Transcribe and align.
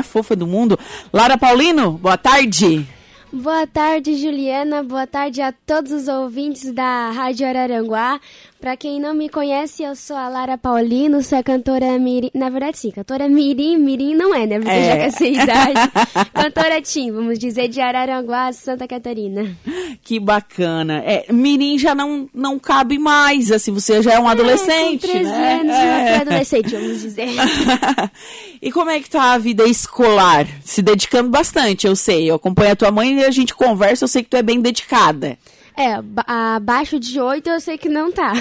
mais 0.00 0.06
fofa 0.06 0.34
do 0.34 0.46
mundo. 0.46 0.78
Lara 1.12 1.36
Paulino, 1.36 1.92
boa 1.92 2.16
tarde. 2.16 2.86
Boa 3.32 3.64
tarde, 3.66 4.16
Juliana. 4.16 4.82
Boa 4.82 5.06
tarde 5.06 5.40
a 5.40 5.52
todos 5.52 5.92
os 5.92 6.08
ouvintes 6.08 6.72
da 6.72 7.10
Rádio 7.10 7.46
Araranguá. 7.46 8.18
Para 8.60 8.76
quem 8.76 9.00
não 9.00 9.14
me 9.14 9.30
conhece, 9.30 9.82
eu 9.82 9.96
sou 9.96 10.14
a 10.14 10.28
Lara 10.28 10.58
Paulino, 10.58 11.22
sou 11.22 11.38
a 11.38 11.42
cantora 11.42 11.98
Mirim. 11.98 12.30
Na 12.34 12.50
verdade, 12.50 12.78
sim, 12.78 12.90
cantora 12.90 13.26
Mirim. 13.26 13.78
Mirim 13.78 14.14
não 14.14 14.34
é, 14.34 14.46
né? 14.46 14.58
Porque 14.58 14.70
é. 14.70 14.86
já 14.86 14.96
que 14.96 15.02
essa 15.02 15.24
idade. 15.24 15.90
cantora 16.34 16.82
Tim, 16.82 17.10
vamos 17.10 17.38
dizer, 17.38 17.68
de 17.68 17.80
Araranguá, 17.80 18.52
Santa 18.52 18.86
Catarina. 18.86 19.56
Que 20.04 20.20
bacana. 20.20 21.02
É, 21.06 21.32
Mirim 21.32 21.78
já 21.78 21.94
não, 21.94 22.28
não 22.34 22.58
cabe 22.58 22.98
mais, 22.98 23.50
assim, 23.50 23.72
você 23.72 24.02
já 24.02 24.12
é 24.12 24.20
um 24.20 24.28
é, 24.28 24.32
adolescente. 24.32 25.06
Com 25.06 25.12
13 25.12 25.30
né? 25.30 25.60
anos, 25.60 25.74
é. 25.74 26.16
adolescente, 26.16 26.70
vamos 26.70 27.00
dizer. 27.00 27.28
e 28.60 28.70
como 28.70 28.90
é 28.90 29.00
que 29.00 29.08
tá 29.08 29.32
a 29.32 29.38
vida 29.38 29.64
escolar? 29.64 30.46
Se 30.62 30.82
dedicando 30.82 31.30
bastante, 31.30 31.86
eu 31.86 31.96
sei. 31.96 32.30
Eu 32.30 32.34
acompanho 32.34 32.72
a 32.72 32.76
tua 32.76 32.90
mãe 32.90 33.20
e 33.20 33.24
a 33.24 33.30
gente 33.30 33.54
conversa, 33.54 34.04
eu 34.04 34.08
sei 34.08 34.22
que 34.22 34.28
tu 34.28 34.36
é 34.36 34.42
bem 34.42 34.60
dedicada. 34.60 35.38
É, 35.76 35.98
abaixo 36.26 36.98
de 36.98 37.20
oito 37.20 37.48
eu 37.48 37.60
sei 37.60 37.78
que 37.78 37.88
não 37.88 38.12
tá. 38.12 38.32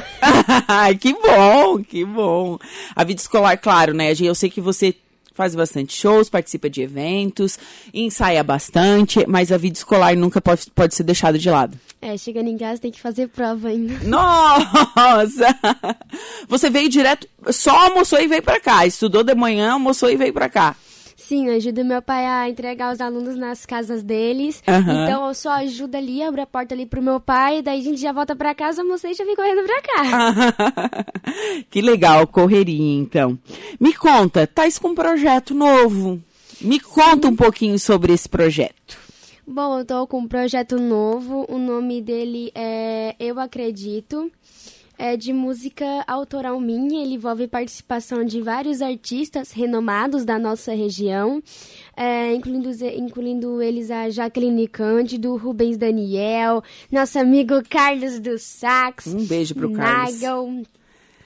que 0.99 1.13
bom, 1.13 1.83
que 1.83 2.03
bom. 2.05 2.57
A 2.95 3.03
vida 3.03 3.21
escolar, 3.21 3.57
claro, 3.57 3.93
né? 3.93 4.13
Eu 4.19 4.35
sei 4.35 4.49
que 4.49 4.61
você 4.61 4.95
faz 5.39 5.55
bastante 5.55 5.95
shows, 5.95 6.29
participa 6.29 6.69
de 6.69 6.81
eventos, 6.81 7.57
ensaia 7.93 8.43
bastante, 8.43 9.25
mas 9.25 9.53
a 9.53 9.57
vida 9.57 9.77
escolar 9.77 10.13
nunca 10.17 10.41
pode, 10.41 10.69
pode 10.71 10.93
ser 10.93 11.03
deixada 11.03 11.39
de 11.39 11.49
lado. 11.49 11.79
É, 12.01 12.17
chegando 12.17 12.49
em 12.49 12.57
casa 12.57 12.81
tem 12.81 12.91
que 12.91 12.99
fazer 12.99 13.29
prova 13.29 13.69
ainda. 13.69 13.93
Nossa! 14.03 15.47
Você 16.49 16.69
veio 16.69 16.89
direto, 16.89 17.25
só 17.51 17.71
almoçou 17.71 18.19
e 18.19 18.27
veio 18.27 18.43
para 18.43 18.59
cá, 18.59 18.85
estudou 18.85 19.23
de 19.23 19.33
manhã, 19.33 19.71
almoçou 19.71 20.09
e 20.09 20.17
veio 20.17 20.33
para 20.33 20.49
cá. 20.49 20.75
Sim, 21.29 21.45
eu 21.45 21.57
ajudo 21.57 21.85
meu 21.85 22.01
pai 22.01 22.25
a 22.25 22.49
entregar 22.49 22.91
os 22.91 22.99
alunos 22.99 23.35
nas 23.35 23.63
casas 23.63 24.01
deles. 24.01 24.63
Uhum. 24.67 25.03
Então 25.03 25.27
eu 25.27 25.33
só 25.35 25.51
ajudo 25.51 25.93
ali, 25.93 26.23
abro 26.23 26.41
a 26.41 26.47
porta 26.47 26.73
ali 26.73 26.87
pro 26.87 27.03
meu 27.03 27.19
pai, 27.19 27.61
daí 27.61 27.81
a 27.81 27.83
gente 27.83 28.01
já 28.01 28.11
volta 28.11 28.35
pra 28.35 28.55
casa, 28.55 28.81
e 28.81 29.13
já 29.13 29.23
vim 29.23 29.35
correndo 29.35 29.63
pra 29.63 29.81
cá. 29.83 31.05
que 31.69 31.83
legal, 31.83 32.25
correria 32.25 32.99
então. 32.99 33.37
Me 33.79 33.93
conta, 33.93 34.47
tais 34.47 34.79
com 34.79 34.87
um 34.87 34.95
projeto 34.95 35.53
novo. 35.53 36.19
Me 36.59 36.79
conta 36.79 37.27
Sim. 37.27 37.33
um 37.33 37.35
pouquinho 37.35 37.77
sobre 37.77 38.11
esse 38.11 38.27
projeto. 38.27 38.97
Bom, 39.45 39.77
eu 39.77 39.85
tô 39.85 40.07
com 40.07 40.21
um 40.21 40.27
projeto 40.27 40.79
novo, 40.79 41.45
o 41.47 41.59
nome 41.59 42.01
dele 42.01 42.51
é 42.55 43.15
Eu 43.19 43.39
Acredito 43.39 44.31
é 44.99 45.15
de 45.15 45.31
música 45.31 46.03
autoral 46.05 46.59
minha. 46.59 47.01
Ele 47.01 47.15
envolve 47.15 47.47
participação 47.47 48.25
de 48.25 48.41
vários 48.41 48.81
artistas 48.81 49.53
renomados 49.53 50.25
da 50.25 50.37
nossa 50.37 50.73
região, 50.73 51.41
é, 51.95 52.35
incluindo, 52.35 52.69
incluindo 52.97 53.61
eles 53.61 53.89
a 53.89 54.09
Jacqueline 54.09 54.67
Cândido, 54.67 55.37
Rubens 55.37 55.77
Daniel, 55.77 56.61
nosso 56.91 57.17
amigo 57.17 57.63
Carlos 57.69 58.19
do 58.19 58.37
Sax. 58.37 59.07
Um 59.07 59.25
beijo 59.25 59.55
pro 59.55 59.71
Carlos. 59.71 60.21
Nagel, 60.21 60.63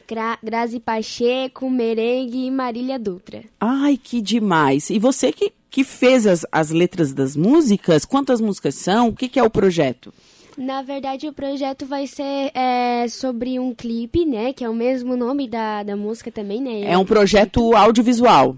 Gra 0.07 0.38
Grazi 0.44 0.79
Pacheco, 0.79 1.67
Merengue 1.69 2.45
e 2.45 2.51
Marília 2.51 2.99
Dutra. 2.99 3.44
Ai, 3.59 3.97
que 4.01 4.21
demais! 4.21 4.91
E 4.91 4.99
você 4.99 5.31
que, 5.31 5.51
que 5.69 5.83
fez 5.83 6.27
as, 6.27 6.45
as 6.51 6.69
letras 6.69 7.11
das 7.11 7.35
músicas, 7.35 8.05
quantas 8.05 8.39
músicas 8.39 8.75
são? 8.75 9.07
O 9.07 9.16
que, 9.16 9.27
que 9.27 9.39
é 9.39 9.44
o 9.44 9.49
projeto? 9.49 10.13
Na 10.57 10.81
verdade, 10.81 11.27
o 11.27 11.33
projeto 11.33 11.85
vai 11.85 12.07
ser 12.07 12.51
é, 12.53 13.07
sobre 13.07 13.59
um 13.59 13.73
clipe, 13.73 14.25
né? 14.25 14.53
Que 14.53 14.63
é 14.63 14.69
o 14.69 14.73
mesmo 14.73 15.15
nome 15.15 15.47
da, 15.47 15.83
da 15.83 15.95
música 15.95 16.31
também, 16.31 16.61
né? 16.61 16.83
É 16.83 16.97
um 16.97 17.05
projeto 17.05 17.75
audiovisual. 17.75 18.55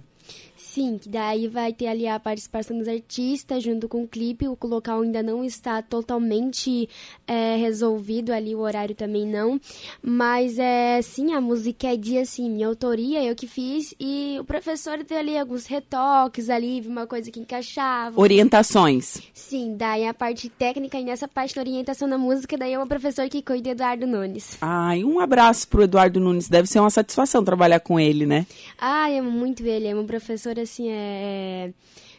Sim, 0.76 0.98
que 0.98 1.08
daí 1.08 1.48
vai 1.48 1.72
ter 1.72 1.88
ali 1.88 2.06
a 2.06 2.20
participação 2.20 2.78
dos 2.78 2.90
artistas 2.90 3.64
junto 3.64 3.88
com 3.88 4.04
o 4.04 4.08
clipe. 4.10 4.46
O 4.46 4.58
local 4.64 5.04
ainda 5.04 5.24
não 5.24 5.42
está 5.42 5.82
totalmente 5.82 6.90
é, 7.26 7.56
resolvido 7.56 8.34
ali, 8.34 8.54
o 8.54 8.60
horário 8.60 8.94
também 8.94 9.26
não. 9.26 9.58
Mas 10.02 10.60
é 10.60 11.02
sim, 11.02 11.32
a 11.34 11.40
música 11.40 11.94
é 11.94 11.96
de 11.96 12.18
assim, 12.18 12.50
minha 12.50 12.68
autoria, 12.68 13.24
eu 13.24 13.34
que 13.34 13.48
fiz. 13.48 13.96
E 13.98 14.36
o 14.38 14.44
professor 14.44 15.02
deu 15.02 15.18
ali 15.18 15.38
alguns 15.38 15.66
retoques 15.66 16.50
ali, 16.50 16.84
uma 16.86 17.08
coisa 17.08 17.32
que 17.32 17.40
encaixava. 17.40 18.20
Orientações. 18.20 19.22
Sim, 19.34 19.78
daí 19.78 20.06
a 20.06 20.14
parte 20.14 20.50
técnica 20.50 21.00
e 21.00 21.06
nessa 21.06 21.26
parte 21.26 21.56
da 21.56 21.62
orientação 21.62 22.10
da 22.10 22.18
música, 22.18 22.58
daí 22.58 22.74
é 22.74 22.84
o 22.84 22.86
professor 22.86 23.30
que 23.30 23.42
cuida, 23.42 23.70
Eduardo 23.70 24.06
Nunes. 24.06 24.58
Ai, 24.60 25.06
um 25.06 25.22
abraço 25.22 25.70
pro 25.70 25.84
Eduardo 25.84 26.20
Nunes. 26.20 26.50
Deve 26.50 26.68
ser 26.68 26.82
uma 26.82 26.90
satisfação 26.90 27.46
trabalhar 27.46 27.80
com 27.80 27.98
ele, 27.98 28.26
né? 28.26 28.46
Ah, 28.78 29.08
amo 29.08 29.32
muito 29.32 29.66
ele. 29.66 29.88
É 29.88 29.96
um 29.96 30.06
professor 30.06 30.65
assim, 30.66 30.90
é, 30.90 31.72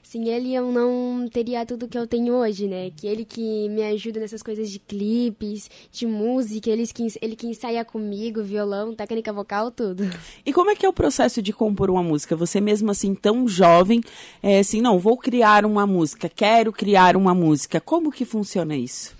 sem 0.02 0.28
ele 0.28 0.54
eu 0.54 0.70
não 0.70 1.28
teria 1.28 1.66
tudo 1.66 1.88
que 1.88 1.98
eu 1.98 2.06
tenho 2.06 2.34
hoje, 2.34 2.68
né? 2.68 2.90
Que 2.96 3.06
ele 3.06 3.24
que 3.24 3.68
me 3.68 3.82
ajuda 3.82 4.20
nessas 4.20 4.42
coisas 4.42 4.70
de 4.70 4.78
clipes, 4.78 5.68
de 5.90 6.06
música, 6.06 6.70
ele 6.70 6.86
que, 6.86 7.06
ele 7.20 7.34
que 7.34 7.46
ensaia 7.46 7.84
comigo, 7.84 8.42
violão, 8.42 8.94
técnica 8.94 9.32
vocal, 9.32 9.70
tudo. 9.70 10.04
E 10.46 10.52
como 10.52 10.70
é 10.70 10.76
que 10.76 10.86
é 10.86 10.88
o 10.88 10.92
processo 10.92 11.42
de 11.42 11.52
compor 11.52 11.90
uma 11.90 12.02
música? 12.02 12.36
Você 12.36 12.60
mesmo 12.60 12.90
assim, 12.90 13.14
tão 13.14 13.48
jovem, 13.48 14.00
é 14.42 14.60
assim, 14.60 14.80
não, 14.80 14.98
vou 14.98 15.16
criar 15.16 15.66
uma 15.66 15.86
música, 15.86 16.28
quero 16.28 16.72
criar 16.72 17.16
uma 17.16 17.34
música. 17.34 17.80
Como 17.80 18.12
que 18.12 18.24
funciona 18.24 18.76
isso? 18.76 19.16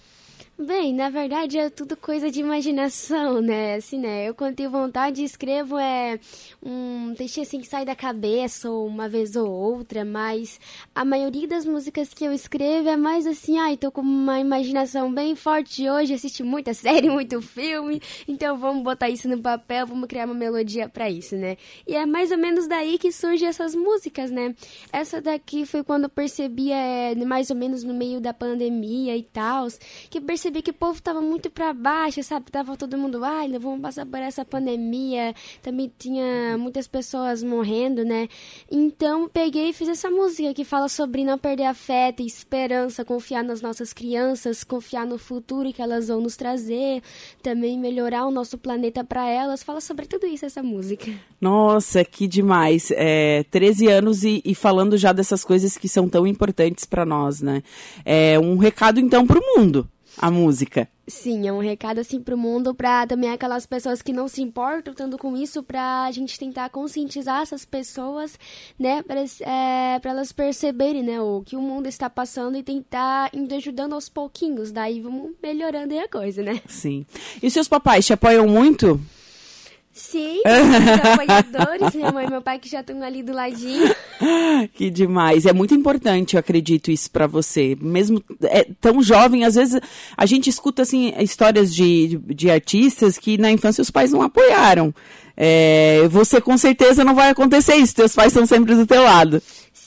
Bem, 0.59 0.95
na 0.95 1.11
verdade 1.11 1.59
é 1.59 1.69
tudo 1.69 1.95
coisa 1.99 2.31
de 2.31 2.41
imaginação, 2.41 3.43
né? 3.43 3.75
Assim, 3.75 3.99
né? 3.99 4.27
Eu 4.27 4.35
quando 4.35 4.55
tenho 4.55 4.71
vontade 4.71 5.23
escrevo 5.23 5.77
é 5.77 6.19
um 6.63 7.13
texto 7.15 7.43
assim 7.43 7.61
que 7.61 7.67
sai 7.67 7.85
da 7.85 7.95
cabeça 7.95 8.71
ou 8.71 8.87
uma 8.87 9.07
vez 9.07 9.37
ou 9.37 9.51
outra, 9.51 10.03
mas 10.03 10.59
a 10.95 11.05
maioria 11.05 11.47
das 11.47 11.67
músicas 11.67 12.15
que 12.15 12.25
eu 12.25 12.33
escrevo 12.33 12.89
é 12.89 12.97
mais 12.97 13.27
assim, 13.27 13.59
ai, 13.59 13.75
ah, 13.75 13.77
tô 13.77 13.93
com 13.93 14.01
uma 14.01 14.41
imaginação 14.41 15.13
bem 15.13 15.37
forte 15.37 15.91
hoje, 15.91 16.15
assisti 16.15 16.43
muita 16.43 16.73
série, 16.75 17.11
muito 17.11 17.43
filme, 17.43 18.01
então 18.27 18.57
vamos 18.57 18.83
botar 18.83 19.11
isso 19.11 19.29
no 19.29 19.39
papel, 19.39 19.87
vamos 19.87 20.09
criar 20.09 20.25
uma 20.25 20.35
melodia 20.35 20.89
para 20.89 21.11
isso, 21.11 21.37
né? 21.37 21.59
E 21.87 21.95
é 21.95 22.07
mais 22.07 22.31
ou 22.31 22.39
menos 22.39 22.67
daí 22.67 22.97
que 22.97 23.13
surgem 23.13 23.47
essas 23.47 23.75
músicas, 23.75 24.31
né? 24.31 24.55
Essa 24.91 25.21
daqui 25.21 25.67
foi 25.67 25.85
quando 25.85 26.05
eu 26.05 26.11
percebi, 26.11 26.73
é, 26.73 27.15
mais 27.27 27.51
ou 27.51 27.57
menos 27.57 27.85
no 27.85 27.93
meio 27.93 28.23
da 28.23 28.33
pandemia 28.33 29.15
e 29.15 29.23
tal, 29.23 29.69
que 30.09 30.19
percebi 30.19 30.46
percebi 30.47 30.63
que 30.63 30.71
o 30.71 30.75
povo 30.75 31.03
tava 31.03 31.21
muito 31.21 31.51
para 31.51 31.73
baixo, 31.73 32.23
sabe? 32.23 32.51
Tava 32.53 32.77
todo 32.77 32.97
mundo, 32.97 33.25
ai, 33.25 33.49
não 33.49 33.59
vamos 33.59 33.81
passar 33.81 34.07
por 34.07 34.21
essa 34.21 34.45
pandemia. 34.45 35.35
Também 35.61 35.91
tinha 35.99 36.57
muitas 36.57 36.87
pessoas 36.87 37.43
morrendo, 37.43 38.05
né? 38.05 38.29
Então 38.71 39.29
peguei 39.29 39.71
e 39.71 39.73
fiz 39.73 39.89
essa 39.89 40.09
música 40.09 40.55
que 40.55 40.65
fala 40.65 40.89
sobre 40.89 41.25
não 41.25 41.37
perder 41.37 41.65
a 41.65 41.75
fé, 41.75 42.13
ter 42.13 42.23
esperança, 42.23 43.05
confiar 43.05 43.43
nas 43.43 43.61
nossas 43.61 43.93
crianças, 43.93 44.63
confiar 44.63 45.05
no 45.05 45.19
futuro 45.19 45.73
que 45.73 45.83
elas 45.83 46.07
vão 46.07 46.21
nos 46.21 46.37
trazer, 46.37 47.03
também 47.43 47.77
melhorar 47.77 48.25
o 48.27 48.31
nosso 48.31 48.57
planeta 48.57 49.03
para 49.03 49.29
elas. 49.29 49.65
Fala 49.65 49.81
sobre 49.81 50.07
tudo 50.07 50.27
isso 50.27 50.47
essa 50.47 50.63
música. 50.63 51.13
Nossa, 51.41 52.05
que 52.05 52.29
demais. 52.29 52.93
É, 52.93 53.45
13 53.51 53.89
anos 53.89 54.23
e, 54.23 54.41
e 54.45 54.55
falando 54.55 54.97
já 54.97 55.13
dessas 55.13 55.45
coisas 55.45 55.77
que 55.77 55.89
são 55.89 56.09
tão 56.09 56.25
importantes 56.25 56.85
para 56.85 57.05
nós, 57.05 57.43
né? 57.43 57.65
É 58.05 58.39
um 58.39 58.57
recado 58.57 59.01
então 59.01 59.27
para 59.27 59.41
o 59.41 59.43
mundo 59.43 59.89
a 60.19 60.31
música. 60.31 60.89
Sim, 61.09 61.47
é 61.47 61.53
um 61.53 61.61
recado 61.61 62.01
assim 62.01 62.21
pro 62.21 62.37
mundo, 62.37 62.75
para 62.75 63.07
também 63.07 63.31
aquelas 63.31 63.65
pessoas 63.65 64.03
que 64.03 64.13
não 64.13 64.27
se 64.27 64.43
importam 64.43 64.93
tanto 64.93 65.17
com 65.17 65.37
isso, 65.37 65.63
pra 65.63 66.05
a 66.05 66.11
gente 66.11 66.37
tentar 66.39 66.69
conscientizar 66.71 67.43
essas 67.43 67.65
pessoas, 67.65 68.37
né, 68.77 69.03
para 69.03 69.21
é, 69.21 70.01
elas 70.03 70.33
perceberem, 70.33 71.05
né, 71.05 71.21
o 71.21 71.43
que 71.47 71.55
o 71.55 71.63
mundo 71.63 71.87
está 71.87 72.11
passando 72.11 72.57
e 72.57 72.63
tentar 72.63 73.31
indo 73.33 73.55
ajudando 73.55 73.93
aos 73.93 74.09
pouquinhos, 74.09 74.73
daí 74.73 75.01
vamos 75.01 75.33
melhorando 75.41 75.95
aí 75.95 76.01
a 76.01 76.09
coisa, 76.09 76.43
né? 76.43 76.61
Sim. 76.67 77.07
E 77.41 77.49
seus 77.51 77.69
papais 77.69 78.05
te 78.05 78.13
apoiam 78.13 78.49
muito? 78.49 79.01
Sim, 79.97 80.43
os 80.45 81.11
apoiadores, 81.11 81.95
minha 81.95 82.13
mãe 82.13 82.27
e 82.27 82.31
meu 82.31 82.43
pai 82.43 82.59
que 82.59 82.69
já 82.69 82.81
estão 82.81 83.03
ali 83.03 83.23
do 83.23 83.33
ladinho. 83.33 83.95
Que 84.73 84.89
demais. 84.89 85.45
É 85.45 85.53
muito 85.53 85.75
importante, 85.75 86.35
eu 86.35 86.41
acredito, 86.41 86.91
isso 86.91 87.11
para 87.11 87.27
você. 87.27 87.77
Mesmo 87.79 88.23
é, 88.43 88.67
tão 88.81 89.03
jovem, 89.03 89.45
às 89.45 89.55
vezes 89.55 89.79
a 90.17 90.25
gente 90.25 90.49
escuta 90.49 90.83
assim 90.83 91.13
histórias 91.19 91.75
de, 91.75 92.19
de 92.27 92.51
artistas 92.51 93.19
que 93.19 93.37
na 93.37 93.51
infância 93.51 93.83
os 93.83 93.91
pais 93.91 94.13
não 94.13 94.23
apoiaram. 94.23 94.95
É, 95.37 96.09
você 96.09 96.41
com 96.41 96.57
certeza 96.57 97.05
não 97.05 97.15
vai 97.15 97.29
acontecer 97.29 97.75
isso, 97.75 97.95
teus 97.95 98.15
pais 98.15 98.33
estão 98.33 98.47
sempre 98.47 98.75
do 98.75 98.87
teu 98.87 99.03
lado. 99.03 99.43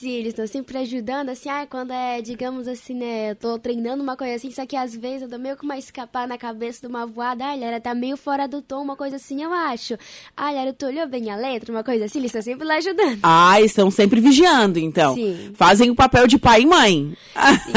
Eles 0.08 0.28
estão 0.28 0.46
sempre 0.46 0.78
ajudando, 0.78 1.30
assim, 1.30 1.48
ah, 1.48 1.66
quando 1.66 1.92
é, 1.92 2.20
digamos 2.22 2.66
assim, 2.66 2.94
né, 2.94 3.30
eu 3.30 3.36
tô 3.36 3.58
treinando 3.58 4.02
uma 4.02 4.16
coisa 4.16 4.34
assim, 4.36 4.50
só 4.50 4.64
que 4.64 4.76
às 4.76 4.94
vezes 4.96 5.22
eu 5.22 5.28
dou 5.28 5.38
meio 5.38 5.56
que 5.56 5.64
uma 5.64 5.76
escapar 5.78 6.26
na 6.26 6.38
cabeça 6.38 6.80
de 6.80 6.86
uma 6.86 7.06
voada, 7.06 7.44
ah, 7.44 7.56
ela 7.56 7.80
tá 7.80 7.94
meio 7.94 8.16
fora 8.16 8.46
do 8.46 8.62
tom, 8.62 8.82
uma 8.82 8.96
coisa 8.96 9.16
assim, 9.16 9.42
eu 9.42 9.52
acho. 9.52 9.96
Ah, 10.36 10.50
Lara, 10.50 10.72
tu 10.72 10.86
olhou 10.86 11.06
bem 11.06 11.30
a 11.30 11.36
letra, 11.36 11.72
uma 11.72 11.84
coisa 11.84 12.04
assim, 12.04 12.18
eles 12.18 12.30
estão 12.30 12.42
sempre 12.42 12.66
lá 12.66 12.76
ajudando. 12.76 13.18
Ah, 13.22 13.60
estão 13.60 13.90
sempre 13.90 14.20
vigiando, 14.20 14.78
então. 14.78 15.14
Sim. 15.14 15.52
Fazem 15.54 15.90
o 15.90 15.94
papel 15.94 16.26
de 16.26 16.38
pai 16.38 16.62
e 16.62 16.66
mãe. 16.66 17.16
Sim. 17.64 17.72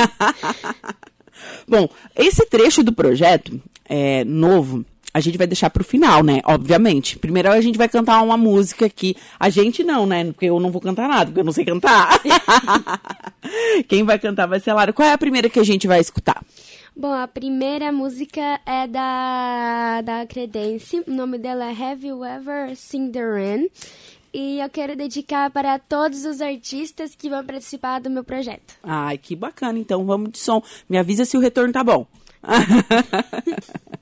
Bom, 1.67 1.89
esse 2.15 2.45
trecho 2.45 2.83
do 2.83 2.93
projeto 2.93 3.61
é 3.85 4.23
novo, 4.23 4.85
a 5.13 5.19
gente 5.19 5.37
vai 5.37 5.45
deixar 5.45 5.69
pro 5.69 5.83
final, 5.83 6.23
né? 6.23 6.41
Obviamente. 6.45 7.19
Primeiro 7.19 7.51
a 7.51 7.61
gente 7.61 7.77
vai 7.77 7.87
cantar 7.87 8.21
uma 8.21 8.35
música 8.35 8.89
que 8.89 9.15
a 9.39 9.49
gente 9.49 9.83
não, 9.83 10.05
né? 10.05 10.25
Porque 10.25 10.45
eu 10.45 10.59
não 10.59 10.71
vou 10.71 10.81
cantar 10.81 11.07
nada, 11.07 11.25
porque 11.25 11.39
eu 11.39 11.45
não 11.45 11.51
sei 11.51 11.63
cantar. 11.63 12.19
Quem 13.87 14.03
vai 14.03 14.17
cantar 14.17 14.47
vai 14.47 14.59
ser 14.59 14.71
a 14.71 14.75
Lara. 14.75 14.93
Qual 14.93 15.07
é 15.07 15.13
a 15.13 15.17
primeira 15.17 15.49
que 15.49 15.59
a 15.59 15.63
gente 15.63 15.87
vai 15.87 15.99
escutar? 15.99 16.43
Bom, 16.95 17.11
a 17.11 17.27
primeira 17.27 17.91
música 17.91 18.59
é 18.65 18.87
da, 18.87 20.01
da 20.01 20.25
Credence. 20.25 21.03
O 21.07 21.11
nome 21.11 21.37
dela 21.37 21.65
é 21.65 21.71
Have 21.71 22.07
You 22.07 22.23
Ever 22.23 22.75
Seen 22.75 23.11
the 23.11 23.23
Rain? 23.23 23.69
E 24.33 24.59
eu 24.59 24.69
quero 24.69 24.95
dedicar 24.95 25.51
para 25.51 25.77
todos 25.77 26.25
os 26.25 26.41
artistas 26.41 27.13
que 27.15 27.29
vão 27.29 27.45
participar 27.45 27.99
do 27.99 28.09
meu 28.09 28.23
projeto. 28.23 28.75
Ai, 28.81 29.15
que 29.17 29.35
bacana. 29.35 29.77
Então 29.77 30.03
vamos 30.05 30.31
de 30.31 30.39
som. 30.39 30.61
Me 30.89 30.97
avisa 30.97 31.23
se 31.23 31.37
o 31.37 31.39
retorno 31.39 31.71
tá 31.71 31.83
bom. 31.83 32.07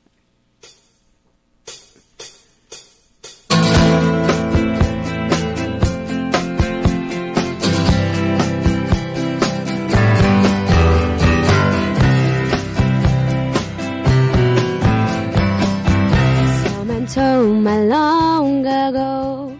told 17.13 17.57
me 17.61 17.77
long 17.87 18.65
ago 18.65 19.59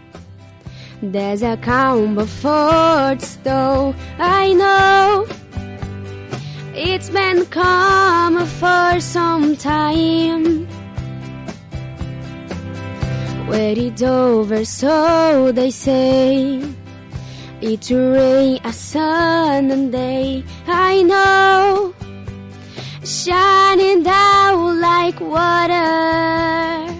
There's 1.02 1.42
a 1.42 1.58
calm 1.58 2.14
before 2.14 3.14
the 3.14 3.20
storm 3.20 3.94
I 4.18 4.54
know 4.54 5.26
It's 6.74 7.10
been 7.10 7.44
calm 7.46 8.46
for 8.46 9.00
some 9.00 9.54
time. 9.56 10.66
Waited 13.48 14.02
over, 14.02 14.64
so 14.64 15.52
they 15.52 15.70
say 15.70 16.62
It's 17.60 17.90
rain 17.90 18.60
a 18.64 18.72
sunny 18.72 19.90
day. 19.90 20.44
I 20.66 21.02
know 21.02 21.92
Shining 23.04 24.02
down 24.04 24.80
like 24.80 25.20
water 25.20 26.91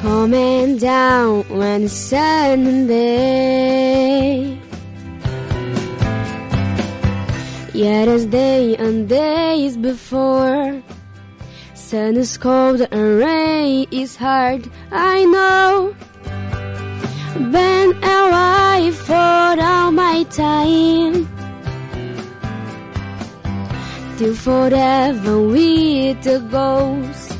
Coming 0.00 0.78
down 0.78 1.44
when 1.48 1.88
Sunday. 1.88 2.96
Yet 7.74 8.08
as 8.08 8.24
day 8.26 8.76
and 8.76 9.08
days 9.08 9.76
before. 9.76 10.82
Sun 11.74 12.16
is 12.16 12.36
cold 12.36 12.80
and 12.90 13.18
rain 13.18 13.86
is 13.90 14.16
hard, 14.16 14.68
I 14.90 15.24
know. 15.24 15.94
Been 17.52 17.90
away 18.02 18.90
for 18.90 19.60
all 19.60 19.92
my 19.92 20.24
time. 20.30 21.35
Till 24.18 24.34
forever 24.34 25.42
with 25.42 26.22
the 26.22 26.40
ghost. 26.50 27.36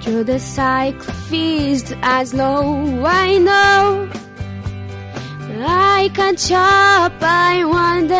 Through 0.00 0.22
the 0.22 0.38
cycle 0.38 1.12
feast 1.28 1.94
as 2.00 2.32
low, 2.32 3.04
I 3.04 3.38
know. 3.38 4.08
I 5.66 6.08
can't 6.14 6.38
chop, 6.38 7.12
I 7.20 7.64
wonder. 7.64 8.14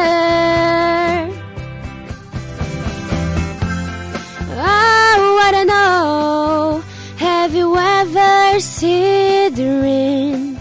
Oh, 4.58 5.40
I 5.46 5.50
don't 5.52 5.68
know. 5.68 6.82
Have 7.18 7.54
you 7.54 7.76
ever 7.76 8.58
seen 8.58 9.54
the 9.54 9.80
rain? 9.80 10.58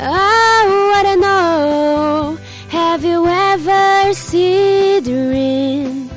Oh, 0.00 0.75
rain? 5.28 6.10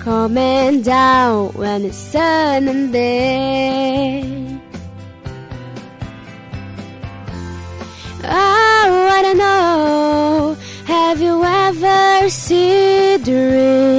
Coming 0.00 0.82
down 0.82 1.48
when 1.54 1.84
it's 1.84 1.96
sunny 1.96 2.88
day. 2.92 4.60
Oh, 8.24 9.08
I 9.16 9.22
don't 9.22 9.38
know. 9.38 10.56
Have 10.86 11.20
you 11.20 11.42
ever 11.44 12.28
seen 12.28 13.22
the 13.22 13.32
rain? 13.32 13.93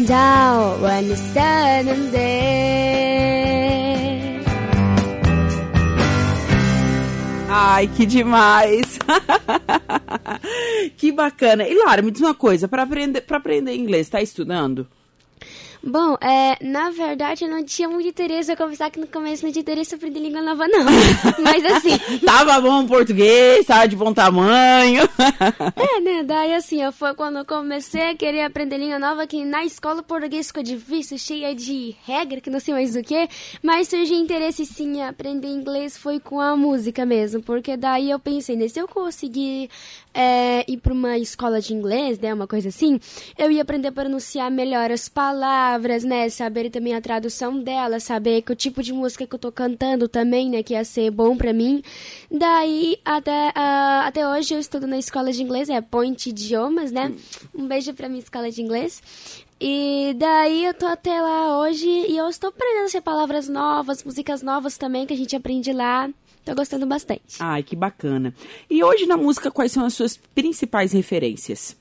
Coming 0.00 0.08
down 0.08 0.80
when 0.80 1.10
it's 1.10 1.20
sunny 1.20 2.10
day. 2.10 3.20
Ai, 7.50 7.86
que 7.88 8.06
demais! 8.06 8.98
que 10.96 11.12
bacana. 11.12 11.68
E 11.68 11.74
Lara, 11.74 12.00
me 12.00 12.10
diz 12.10 12.22
uma 12.22 12.34
coisa, 12.34 12.66
para 12.66 12.84
aprender, 12.84 13.20
aprender 13.28 13.74
inglês, 13.74 14.08
tá 14.08 14.22
estudando? 14.22 14.88
Bom, 15.82 16.16
é, 16.20 16.62
na 16.62 16.90
verdade 16.90 17.44
eu 17.44 17.50
não 17.50 17.64
tinha 17.64 17.88
muito 17.88 18.06
interesse, 18.06 18.52
eu 18.52 18.56
confessar 18.56 18.90
que 18.90 19.00
no 19.00 19.06
começo 19.06 19.44
não 19.44 19.50
tinha 19.50 19.62
interesse 19.62 19.94
em 19.94 19.96
aprender 19.96 20.20
língua 20.20 20.42
nova 20.42 20.68
não. 20.68 20.84
Mas 21.42 21.64
assim... 21.64 21.98
tava 22.24 22.60
bom 22.60 22.86
português, 22.86 23.66
tava 23.66 23.88
de 23.88 23.96
bom 23.96 24.12
tamanho. 24.12 25.02
é, 25.76 26.00
né, 26.00 26.22
daí 26.22 26.54
assim, 26.54 26.82
eu 26.82 26.92
foi 26.92 27.14
quando 27.14 27.38
eu 27.38 27.44
comecei 27.46 28.10
a 28.10 28.14
querer 28.14 28.42
aprender 28.42 28.76
língua 28.76 28.98
nova, 28.98 29.26
que 29.26 29.42
na 29.44 29.64
escola 29.64 30.00
o 30.00 30.04
português 30.04 30.48
ficou 30.48 30.62
difícil, 30.62 31.16
cheia 31.16 31.54
de 31.54 31.96
regra, 32.04 32.40
que 32.40 32.50
não 32.50 32.60
sei 32.60 32.74
mais 32.74 32.94
o 32.94 33.02
que, 33.02 33.28
mas 33.62 33.88
surgiu 33.88 34.16
interesse 34.16 34.66
sim 34.66 34.98
em 34.98 35.02
aprender 35.02 35.48
inglês 35.48 35.96
foi 35.96 36.20
com 36.20 36.40
a 36.40 36.56
música 36.56 37.06
mesmo, 37.06 37.42
porque 37.42 37.76
daí 37.76 38.10
eu 38.10 38.18
pensei, 38.18 38.54
né, 38.54 38.68
se 38.68 38.78
eu 38.78 38.86
conseguir 38.86 39.70
é, 40.12 40.64
ir 40.70 40.78
para 40.78 40.92
uma 40.92 41.16
escola 41.16 41.60
de 41.60 41.72
inglês, 41.72 42.18
né, 42.18 42.34
uma 42.34 42.46
coisa 42.46 42.68
assim, 42.68 43.00
eu 43.38 43.50
ia 43.50 43.62
aprender 43.62 43.88
a 43.88 43.92
pronunciar 43.92 44.50
melhor 44.50 44.90
as 44.90 45.08
palavras, 45.08 45.69
né, 46.04 46.28
saber 46.28 46.70
também 46.70 46.94
a 46.94 47.00
tradução 47.00 47.62
delas, 47.62 48.04
saber 48.04 48.42
que 48.42 48.52
o 48.52 48.56
tipo 48.56 48.82
de 48.82 48.92
música 48.92 49.26
que 49.26 49.34
eu 49.34 49.38
tô 49.38 49.52
cantando 49.52 50.08
também, 50.08 50.48
né, 50.48 50.62
que 50.62 50.74
ia 50.74 50.84
ser 50.84 51.10
bom 51.10 51.36
para 51.36 51.52
mim. 51.52 51.82
Daí, 52.30 52.98
até, 53.04 53.48
uh, 53.48 54.06
até 54.06 54.28
hoje 54.28 54.54
eu 54.54 54.58
estudo 54.58 54.86
na 54.86 54.98
escola 54.98 55.32
de 55.32 55.42
inglês, 55.42 55.68
é 55.68 55.80
Point 55.80 56.30
Idiomas, 56.30 56.90
né, 56.90 57.12
um 57.54 57.66
beijo 57.66 57.92
pra 57.94 58.08
minha 58.08 58.20
escola 58.20 58.50
de 58.50 58.62
inglês. 58.62 59.02
E 59.60 60.14
daí 60.16 60.64
eu 60.64 60.72
tô 60.72 60.86
até 60.86 61.20
lá 61.20 61.58
hoje 61.60 61.86
e 61.86 62.16
eu 62.16 62.28
estou 62.28 62.48
aprendendo 62.48 62.86
a 62.86 62.88
ser 62.88 63.02
palavras 63.02 63.46
novas, 63.46 64.02
músicas 64.02 64.40
novas 64.40 64.78
também 64.78 65.06
que 65.06 65.12
a 65.12 65.16
gente 65.16 65.36
aprende 65.36 65.70
lá. 65.72 66.08
Tô 66.44 66.54
gostando 66.54 66.86
bastante. 66.86 67.36
Ai, 67.38 67.62
que 67.62 67.76
bacana. 67.76 68.34
E 68.70 68.82
hoje 68.82 69.04
na 69.04 69.16
música, 69.16 69.50
quais 69.50 69.72
são 69.72 69.84
as 69.84 69.92
suas 69.92 70.16
principais 70.16 70.92
referências? 70.92 71.76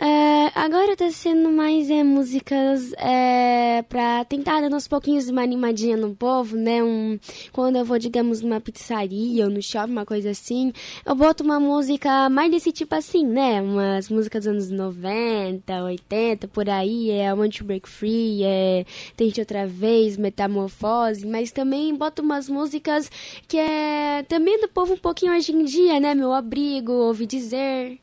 É, 0.00 0.52
agora 0.54 0.96
tá 0.96 1.10
sendo 1.10 1.50
mais 1.50 1.90
é, 1.90 2.04
músicas 2.04 2.92
é, 2.98 3.82
pra 3.88 4.24
tentar 4.24 4.60
dar 4.60 4.72
uns 4.72 4.86
pouquinhos 4.86 5.24
de 5.26 5.32
uma 5.32 5.42
animadinha 5.42 5.96
no 5.96 6.14
povo, 6.14 6.56
né? 6.56 6.80
Um, 6.84 7.18
quando 7.52 7.76
eu 7.76 7.84
vou, 7.84 7.98
digamos, 7.98 8.40
numa 8.40 8.60
pizzaria 8.60 9.44
ou 9.44 9.50
no 9.50 9.60
shopping, 9.60 9.90
uma 9.90 10.06
coisa 10.06 10.30
assim, 10.30 10.72
eu 11.04 11.16
boto 11.16 11.42
uma 11.42 11.58
música 11.58 12.30
mais 12.30 12.48
desse 12.48 12.70
tipo 12.70 12.94
assim, 12.94 13.26
né? 13.26 13.60
Umas 13.60 14.08
músicas 14.08 14.44
dos 14.44 14.52
anos 14.52 14.70
90, 14.70 15.82
80, 15.82 16.46
por 16.46 16.70
aí, 16.70 17.10
é 17.10 17.26
I 17.26 17.32
Want 17.32 17.58
to 17.58 17.64
Break 17.64 17.88
Free, 17.88 18.44
é 18.44 18.86
Tente 19.16 19.40
Outra 19.40 19.66
Vez, 19.66 20.16
Metamorfose, 20.16 21.26
mas 21.26 21.50
também 21.50 21.92
boto 21.96 22.22
umas 22.22 22.48
músicas 22.48 23.10
que 23.48 23.56
é 23.58 24.24
também 24.28 24.60
do 24.60 24.68
povo 24.68 24.94
um 24.94 24.98
pouquinho 24.98 25.32
hoje 25.36 25.50
em 25.50 25.64
dia, 25.64 25.98
né? 25.98 26.14
Meu 26.14 26.32
Abrigo, 26.32 26.92
Ouvi 26.92 27.26
Dizer... 27.26 27.98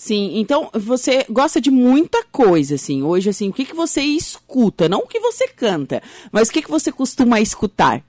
Sim, 0.00 0.38
então 0.40 0.70
você 0.72 1.26
gosta 1.28 1.60
de 1.60 1.70
muita 1.70 2.24
coisa, 2.32 2.76
assim. 2.76 3.02
Hoje, 3.02 3.28
assim, 3.28 3.50
o 3.50 3.52
que, 3.52 3.66
que 3.66 3.74
você 3.74 4.00
escuta? 4.00 4.88
Não 4.88 5.00
o 5.00 5.06
que 5.06 5.20
você 5.20 5.46
canta, 5.46 6.02
mas 6.32 6.48
o 6.48 6.52
que, 6.52 6.62
que 6.62 6.70
você 6.70 6.90
costuma 6.90 7.38
escutar? 7.38 8.02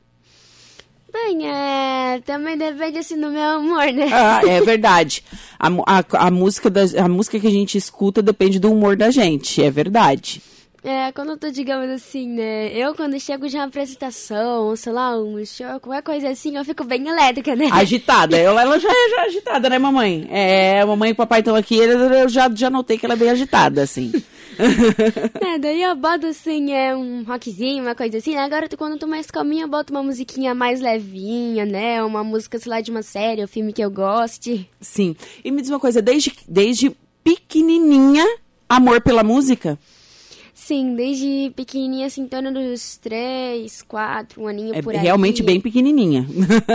Bem, 1.12 1.45
é, 1.45 2.21
também 2.25 2.57
depende 2.57 3.00
assim 3.00 3.19
do 3.19 3.29
meu 3.29 3.60
humor, 3.60 3.91
né? 3.91 4.10
Ah, 4.10 4.39
é 4.48 4.62
verdade. 4.63 5.21
A, 5.60 5.67
a, 5.67 6.27
a, 6.27 6.31
música 6.31 6.69
da, 6.69 6.83
a 7.03 7.10
música 7.10 7.38
que 7.38 7.48
a 7.48 7.51
gente 7.51 7.77
escuta 7.77 8.21
depende 8.21 8.57
do 8.57 8.71
humor 8.71 8.95
da 8.95 9.12
gente, 9.12 9.62
é 9.62 9.69
verdade. 9.69 10.41
É, 10.83 11.11
quando 11.11 11.29
eu 11.29 11.38
tô, 11.38 11.51
digamos 11.51 11.88
assim, 11.91 12.27
né? 12.27 12.75
Eu, 12.75 12.95
quando 12.95 13.19
chego 13.19 13.47
de 13.47 13.55
uma 13.55 13.65
apresentação, 13.65 14.75
sei 14.75 14.91
lá, 14.91 15.15
um 15.15 15.45
show, 15.45 15.79
qualquer 15.79 16.01
coisa 16.01 16.29
assim, 16.29 16.57
eu 16.57 16.65
fico 16.65 16.83
bem 16.83 17.07
elétrica, 17.07 17.55
né? 17.55 17.69
Agitada. 17.71 18.35
Eu, 18.35 18.57
ela 18.57 18.79
já 18.79 18.89
é 18.89 19.09
já 19.09 19.21
agitada, 19.25 19.69
né, 19.69 19.77
mamãe? 19.77 20.27
É, 20.31 20.83
mamãe 20.83 21.11
e 21.11 21.13
papai 21.13 21.41
estão 21.41 21.55
aqui, 21.55 21.77
eu 21.77 22.27
já, 22.27 22.50
já 22.50 22.69
notei 22.71 22.97
que 22.97 23.05
ela 23.05 23.13
é 23.13 23.17
bem 23.17 23.29
agitada, 23.29 23.83
assim. 23.83 24.11
é, 25.39 25.59
daí 25.59 25.83
eu 25.83 25.95
boto, 25.95 26.25
assim, 26.25 26.71
é, 26.73 26.95
um 26.95 27.23
rockzinho, 27.23 27.83
uma 27.83 27.93
coisa 27.93 28.17
assim. 28.17 28.33
Né? 28.33 28.41
Agora, 28.41 28.67
quando 28.75 28.93
eu 28.93 29.00
tô 29.00 29.05
mais 29.05 29.29
calminha, 29.29 29.65
eu 29.65 29.69
boto 29.69 29.93
uma 29.93 30.01
musiquinha 30.01 30.55
mais 30.55 30.81
levinha, 30.81 31.63
né? 31.63 32.01
Uma 32.03 32.23
música, 32.23 32.57
sei 32.57 32.71
lá, 32.71 32.81
de 32.81 32.89
uma 32.89 33.03
série, 33.03 33.43
um 33.43 33.47
filme 33.47 33.71
que 33.71 33.83
eu 33.83 33.91
goste. 33.91 34.67
Sim. 34.79 35.15
E 35.45 35.51
me 35.51 35.61
diz 35.61 35.69
uma 35.69 35.79
coisa, 35.79 36.01
desde, 36.01 36.33
desde 36.47 36.91
pequenininha, 37.23 38.25
amor 38.67 39.00
pela 39.00 39.23
música? 39.23 39.77
Sim, 40.63 40.94
desde 40.94 41.51
pequenininha, 41.56 42.06
assim, 42.06 42.22
em 42.22 42.27
torno 42.27 42.53
dos 42.53 42.96
três, 42.96 43.82
quatro, 43.82 44.44
um 44.44 44.48
aninho 44.48 44.75
é 44.75 44.82
por 44.84 44.94
aí. 44.94 45.01
realmente 45.01 45.41
bem 45.41 45.60
pequenininha. 45.60 46.24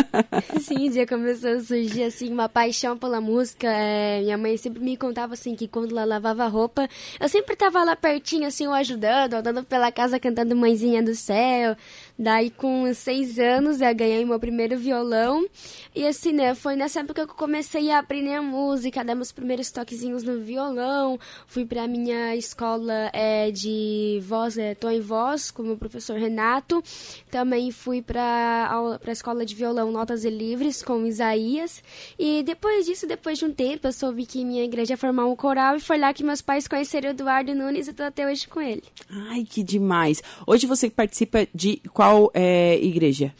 Sim, 0.61 0.91
já 0.91 1.07
começou 1.07 1.51
a 1.51 1.61
surgir, 1.61 2.03
assim, 2.03 2.33
uma 2.33 2.49
paixão 2.49 2.99
pela 2.99 3.21
música. 3.21 3.69
É, 3.69 4.23
minha 4.23 4.37
mãe 4.37 4.57
sempre 4.57 4.83
me 4.83 4.97
contava, 4.97 5.35
assim, 5.35 5.55
que 5.55 5.69
quando 5.69 5.93
ela 5.93 6.05
lavava 6.05 6.49
roupa, 6.49 6.89
eu 7.21 7.29
sempre 7.29 7.55
tava 7.55 7.85
lá 7.85 7.95
pertinho, 7.95 8.49
assim, 8.49 8.67
ajudando, 8.67 9.35
andando 9.35 9.63
pela 9.63 9.93
casa 9.93 10.19
cantando 10.19 10.57
Mãezinha 10.57 11.01
do 11.01 11.15
Céu. 11.15 11.77
Daí, 12.19 12.51
com 12.51 12.93
seis 12.95 13.39
anos, 13.39 13.81
eu 13.81 13.95
ganhei 13.95 14.25
meu 14.25 14.41
primeiro 14.41 14.79
violão. 14.79 15.47
E, 15.95 16.07
assim, 16.07 16.33
né, 16.33 16.55
foi 16.55 16.75
nessa 16.75 17.01
época 17.01 17.27
que 17.27 17.33
eu 17.33 17.37
comecei 17.37 17.91
a 17.91 17.99
aprender 17.99 18.41
música, 18.41 19.05
dar 19.05 19.15
meus 19.15 19.33
primeiros 19.33 19.71
toquezinhos 19.71 20.23
no 20.23 20.41
violão. 20.41 21.19
Fui 21.47 21.67
pra 21.67 21.87
minha 21.87 22.35
escola 22.35 23.11
é, 23.13 23.51
de 23.51 24.23
voz, 24.27 24.57
é, 24.57 24.75
tô 24.75 24.89
em 24.89 25.01
voz, 25.01 25.51
com 25.51 25.63
o 25.73 25.77
professor 25.77 26.19
Renato. 26.19 26.83
Também 27.31 27.71
fui 27.71 28.01
para 28.01 28.99
a 29.05 29.13
escola 29.13 29.45
de 29.45 29.55
violão 29.55 29.93
Notas 29.93 30.25
e 30.25 30.31
Livres 30.31 30.83
com 30.83 31.07
Isaías. 31.07 31.83
E 32.19 32.43
depois 32.43 32.87
disso, 32.87 33.07
depois 33.07 33.39
de 33.39 33.45
um 33.45 33.53
tempo, 33.53 33.87
eu 33.87 33.93
soube 33.93 34.25
que 34.25 34.43
minha 34.45 34.65
igreja 34.65 34.95
ia 34.95 34.97
formar 34.97 35.27
um 35.27 35.37
coral 35.37 35.77
e 35.77 35.81
foi 35.81 35.99
lá 35.99 36.15
que 36.15 36.25
meus 36.25 36.41
pais 36.41 36.67
conheceram 36.67 37.11
o 37.11 37.13
Eduardo 37.13 37.55
Nunes 37.55 37.89
e 37.89 37.91
estou 37.91 38.07
até 38.07 38.27
hoje 38.27 38.49
com 38.49 38.61
ele. 38.61 38.83
Ai, 39.11 39.45
que 39.45 39.63
demais! 39.63 40.23
Hoje 40.47 40.67
você 40.67 40.89
participa 40.89 41.47
de 41.55 41.83
qual 41.93 42.06
é, 42.35 42.79
igreja? 42.83 43.33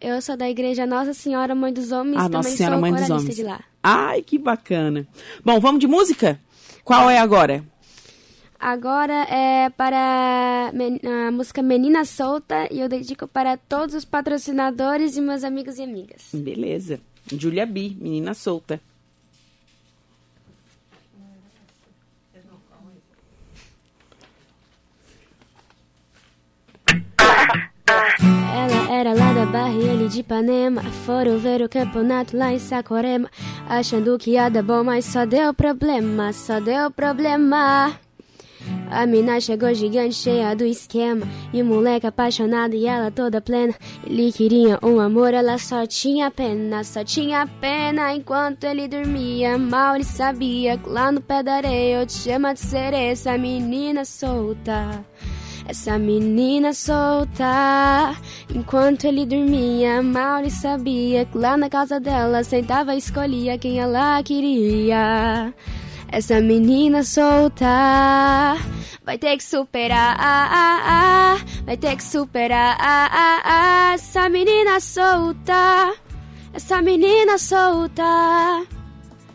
Eu 0.00 0.20
sou 0.20 0.36
da 0.36 0.48
igreja 0.50 0.86
Nossa 0.86 1.14
Senhora 1.14 1.54
Mãe 1.54 1.72
dos 1.72 1.90
Homens, 1.90 2.16
ah, 2.16 2.22
também 2.24 2.36
Nossa 2.36 2.50
Senhora 2.50 2.74
sou 2.74 2.80
Mãe 2.80 2.92
dos 2.92 3.10
Homens. 3.10 3.36
de 3.36 3.42
lá. 3.42 3.60
Ai, 3.82 4.22
que 4.22 4.38
bacana. 4.38 5.06
Bom, 5.44 5.58
vamos 5.60 5.80
de 5.80 5.86
música? 5.86 6.38
Qual 6.84 7.08
é 7.08 7.18
agora? 7.18 7.64
Agora 8.58 9.26
é 9.30 9.68
para 9.70 10.70
a 10.70 11.30
música 11.30 11.62
Menina 11.62 12.04
Solta 12.04 12.66
e 12.70 12.80
eu 12.80 12.88
dedico 12.88 13.26
para 13.28 13.56
todos 13.56 13.94
os 13.94 14.04
patrocinadores 14.04 15.16
e 15.16 15.20
meus 15.20 15.44
amigos 15.44 15.78
e 15.78 15.82
amigas. 15.82 16.30
Beleza. 16.32 16.98
Julia 17.30 17.66
B, 17.66 17.94
Menina 17.98 18.32
Solta. 18.32 18.80
Ela 28.54 28.92
era 28.94 29.14
lá 29.14 29.32
da 29.32 29.46
Barra 29.46 29.72
e 29.72 29.86
ele 29.86 30.08
de 30.08 30.20
Ipanema 30.20 30.82
Foram 31.06 31.38
ver 31.38 31.62
o 31.62 31.68
campeonato 31.68 32.36
lá 32.36 32.52
em 32.52 32.58
Saquarema 32.58 33.30
Achando 33.68 34.18
que 34.18 34.32
ia 34.32 34.48
dar 34.48 34.62
bom, 34.62 34.84
mas 34.84 35.04
só 35.04 35.24
deu 35.24 35.52
problema 35.54 36.32
Só 36.32 36.60
deu 36.60 36.90
problema 36.90 37.98
a 38.90 39.06
mina 39.06 39.40
chegou 39.40 39.74
gigante, 39.74 40.14
cheia 40.14 40.54
do 40.54 40.64
esquema. 40.64 41.26
E 41.52 41.60
o 41.60 41.64
moleque 41.64 42.06
apaixonado 42.06 42.74
e 42.74 42.86
ela 42.86 43.10
toda 43.10 43.40
plena. 43.40 43.74
Ele 44.06 44.32
queria 44.32 44.78
um 44.82 45.00
amor, 45.00 45.34
ela 45.34 45.58
só 45.58 45.86
tinha 45.86 46.30
pena, 46.30 46.84
só 46.84 47.04
tinha 47.04 47.46
pena. 47.60 48.14
Enquanto 48.14 48.64
ele 48.64 48.86
dormia, 48.88 49.58
mal 49.58 49.96
ele 49.96 50.04
sabia 50.04 50.78
que 50.78 50.88
lá 50.88 51.10
no 51.10 51.20
pé 51.20 51.42
da 51.42 51.56
areia 51.56 52.00
eu 52.00 52.06
te 52.06 52.12
chamo 52.14 52.52
de 52.54 52.60
ser 52.60 52.94
essa 52.94 53.36
menina 53.36 54.04
solta. 54.04 55.04
Essa 55.66 55.98
menina 55.98 56.72
solta. 56.72 58.14
Enquanto 58.54 59.06
ele 59.06 59.24
dormia, 59.24 60.00
ele 60.38 60.50
sabia 60.50 61.24
que 61.24 61.38
lá 61.38 61.56
na 61.56 61.70
casa 61.70 61.98
dela 61.98 62.44
sentava 62.44 62.94
e 62.94 62.98
escolhia 62.98 63.56
quem 63.58 63.80
ela 63.80 64.22
queria. 64.22 65.52
Essa 66.08 66.40
menina 66.40 67.02
solta 67.02 68.56
vai 69.04 69.18
ter 69.18 69.36
que 69.36 69.44
superar, 69.44 70.16
vai 71.64 71.76
ter 71.76 71.96
que 71.96 72.04
superar 72.04 72.78
essa 73.94 74.28
menina 74.28 74.80
solta, 74.80 75.94
essa 76.52 76.80
menina 76.80 77.36
solta. 77.38 78.04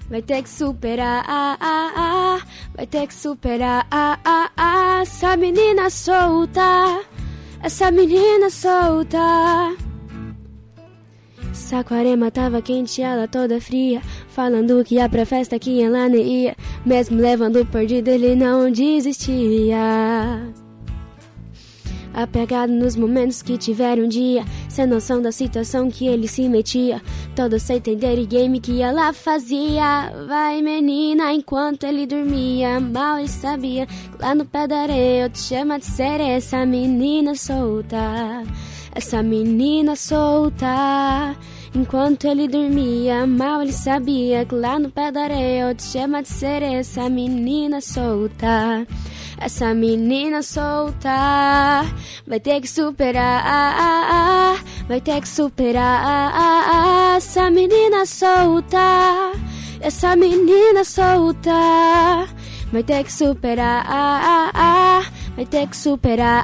Vai 0.10 0.24
ter 0.24 0.42
que 0.42 0.50
superar, 0.50 1.24
ah, 1.28 1.56
ah, 1.60 1.92
ah, 1.96 2.42
vai 2.76 2.88
ter 2.88 3.06
que 3.06 3.14
superar, 3.14 3.86
ah, 3.92 4.18
ah, 4.26 4.52
ah, 4.58 5.02
essa 5.02 5.38
menina 5.38 5.88
solta, 5.90 7.04
essa 7.62 7.92
menina 7.92 8.50
solta. 8.50 9.20
Saquarema 11.54 12.32
tava 12.32 12.60
quente, 12.60 13.04
ela 13.04 13.28
toda 13.28 13.62
fria, 13.62 14.02
falando 14.30 14.84
que 14.84 14.96
ia 14.96 15.08
pra 15.08 15.28
festa 15.28 15.60
que 15.60 15.80
ela 15.80 16.10
nem 16.10 16.46
ia, 16.46 16.56
mesmo 16.84 17.22
levando 17.22 17.64
perdido 17.68 18.08
ele 18.08 18.36
não 18.36 18.72
desistia. 18.72 19.78
Apegado 22.14 22.72
nos 22.72 22.96
momentos 22.96 23.42
que 23.42 23.58
tiveram 23.58 24.04
um 24.04 24.08
dia, 24.08 24.44
sem 24.68 24.86
noção 24.86 25.22
da 25.22 25.32
situação 25.32 25.90
que 25.90 26.08
ele 26.08 26.28
se 26.28 26.48
metia, 26.50 27.02
todo 27.36 27.60
sem 27.60 27.78
entender 27.78 28.18
o 28.20 28.26
game 28.26 28.60
que 28.60 28.82
ela 28.82 29.14
fazia. 29.14 30.12
Vai 30.28 30.62
menina, 30.62 31.32
enquanto 31.34 31.84
ele 31.84 32.06
dormia, 32.06 32.80
mal 32.80 33.20
ele 33.20 33.28
sabia, 33.28 33.88
lá 34.20 34.34
no 34.34 34.46
pé 34.46 34.68
da 34.68 34.82
areia 34.82 35.26
eu 35.26 35.30
te 35.30 35.40
chamo 35.40 35.78
de 35.78 35.86
ser 35.86 36.20
essa 36.20 36.66
menina 36.66 37.36
solta 37.36 38.44
essa 38.94 39.24
menina 39.24 39.96
solta. 39.96 41.36
Enquanto 41.74 42.26
ele 42.26 42.48
dormia, 42.48 43.28
mal 43.28 43.62
ele 43.62 43.72
sabia 43.72 44.44
que 44.46 44.56
lá 44.56 44.80
no 44.80 44.90
pé 44.90 45.12
da 45.12 45.24
areia 45.24 45.70
eu 45.70 45.76
te 45.76 45.84
chama 45.84 46.22
de 46.22 46.30
ser 46.30 46.62
essa 46.62 47.10
menina 47.10 47.80
solta. 47.80 48.86
Essa 49.42 49.74
menina 49.74 50.44
solta 50.44 51.86
vai 52.28 52.40
ter 52.42 52.60
que 52.60 52.68
superar, 52.68 54.58
vai 54.88 55.00
ter 55.00 55.22
que 55.22 55.30
superar 55.30 57.16
essa 57.16 57.50
menina 57.50 58.06
solta. 58.06 59.32
Essa 59.82 60.14
menina 60.18 60.84
solta 60.84 62.28
vai 62.72 62.84
ter 62.84 63.04
que 63.06 63.14
superar, 63.14 63.86
vai 65.36 65.46
ter 65.46 65.68
que 65.68 65.78
superar 65.78 66.44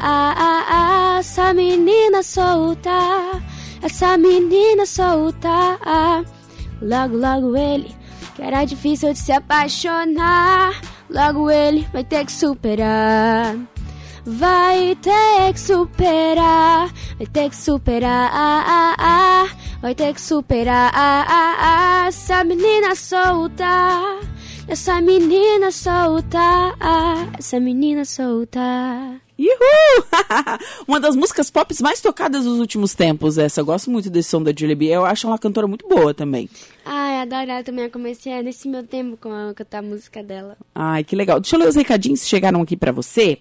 essa 1.20 1.54
menina 1.54 2.24
solta, 2.24 3.42
essa 3.84 4.18
menina 4.18 4.86
solta. 4.86 5.78
Logo, 6.82 7.18
logo 7.18 7.58
ele, 7.58 7.94
que 8.36 8.42
era 8.42 8.64
difícil 8.64 9.12
de 9.12 9.20
se 9.20 9.34
apaixonar, 9.34 10.74
logo 11.10 11.50
ele 11.50 11.88
vai 11.92 12.04
ter 12.04 12.26
que 12.26 12.32
superar. 12.32 13.56
Vai 14.28 14.96
ter 14.96 15.54
que 15.54 15.60
superar, 15.60 16.92
vai 17.18 17.28
ter 17.28 17.50
que 17.50 17.56
superar, 17.56 18.32
vai 19.82 19.94
ter 19.94 20.14
que 20.16 20.22
superar 20.22 20.92
essa 22.08 22.44
menina 22.44 22.96
solta. 22.96 23.66
Essa 24.68 25.00
menina 25.00 25.72
solta, 25.72 26.74
essa 27.38 27.60
menina 27.60 28.04
solta. 28.04 29.22
Uhul! 29.38 30.06
uma 30.88 31.00
das 31.00 31.16
músicas 31.16 31.50
pop 31.50 31.74
mais 31.82 32.00
tocadas 32.00 32.46
dos 32.46 32.60
últimos 32.60 32.94
tempos, 32.94 33.38
essa. 33.38 33.62
Eu 33.62 33.66
gosto 33.66 33.92
muito 33.92 34.10
desse 34.10 34.30
som 34.30 34.42
da 34.42 34.52
Julie 34.58 34.76
B. 34.76 34.86
Eu 34.86 35.06
acho 35.06 35.28
ela 35.28 35.34
uma 35.34 35.40
cantora 35.40 35.68
muito 35.68 35.88
boa 35.88 36.14
também. 36.14 36.50
Ai, 36.86 37.22
adoro 37.22 37.52
ela 37.52 37.64
também. 37.64 37.86
Eu 37.86 37.92
comecei 37.92 38.42
nesse 38.42 38.68
meu 38.68 38.84
tempo 38.84 39.18
com 39.18 39.32
a 39.32 39.54
cantar 39.54 39.80
a 39.80 39.82
música 39.82 40.24
dela. 40.24 40.58
Ai, 40.74 41.04
que 41.04 41.16
legal. 41.16 41.40
Deixa 41.40 41.56
eu 41.56 41.60
ler 41.60 41.68
os 41.68 41.76
recadinhos 41.76 42.22
que 42.22 42.28
chegaram 42.28 42.62
aqui 42.62 42.78
para 42.78 42.92
você. 42.92 43.40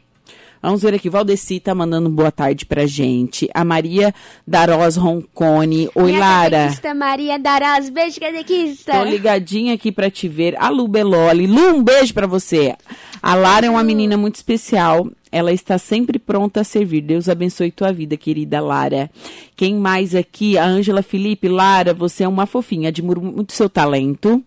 Vamos 0.64 0.80
ver 0.80 0.94
aqui, 0.94 1.10
Valdeci 1.10 1.60
tá 1.60 1.74
mandando 1.74 2.08
boa 2.08 2.32
tarde 2.32 2.64
pra 2.64 2.86
gente. 2.86 3.46
A 3.52 3.62
Maria 3.66 4.14
Daroz 4.46 4.96
Roncone. 4.96 5.90
Oi, 5.94 6.04
Minha 6.04 6.18
Lara. 6.18 6.50
Catequista 6.50 6.94
Maria 6.94 7.38
Daroz, 7.38 7.90
beijo, 7.90 8.18
catequista. 8.18 8.92
Tô 8.92 9.04
ligadinha 9.04 9.74
aqui 9.74 9.92
pra 9.92 10.10
te 10.10 10.26
ver. 10.26 10.56
A 10.58 10.70
Lu 10.70 10.88
Beloli. 10.88 11.46
Lu, 11.46 11.74
um 11.76 11.82
beijo 11.82 12.14
pra 12.14 12.26
você. 12.26 12.74
A 13.22 13.34
Lara 13.34 13.66
é 13.66 13.70
uma 13.70 13.84
menina 13.84 14.16
muito 14.16 14.36
especial. 14.36 15.06
Ela 15.34 15.52
está 15.52 15.78
sempre 15.78 16.16
pronta 16.16 16.60
a 16.60 16.64
servir. 16.64 17.00
Deus 17.00 17.28
abençoe 17.28 17.72
tua 17.72 17.92
vida, 17.92 18.16
querida 18.16 18.60
Lara. 18.60 19.10
Quem 19.56 19.74
mais 19.74 20.14
aqui? 20.14 20.56
A 20.56 20.64
Ângela 20.64 21.02
Felipe. 21.02 21.48
Lara, 21.48 21.92
você 21.92 22.22
é 22.22 22.28
uma 22.28 22.46
fofinha. 22.46 22.90
Admiro 22.90 23.20
muito 23.20 23.52
seu 23.52 23.68
talento. 23.68 24.40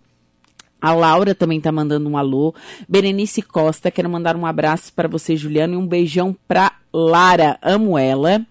A 0.81 0.93
Laura 0.93 1.33
também 1.33 1.59
tá 1.59 1.71
mandando 1.71 2.07
um 2.09 2.17
alô. 2.17 2.53
Berenice 2.87 3.41
Costa, 3.41 3.89
quero 3.91 4.09
mandar 4.09 4.35
um 4.35 4.45
abraço 4.45 4.93
para 4.93 5.07
você, 5.07 5.35
Juliano, 5.35 5.73
e 5.73 5.77
um 5.77 5.87
beijão 5.87 6.35
pra 6.47 6.71
Lara, 6.93 7.57
amo 7.61 7.97
ela. 7.97 8.41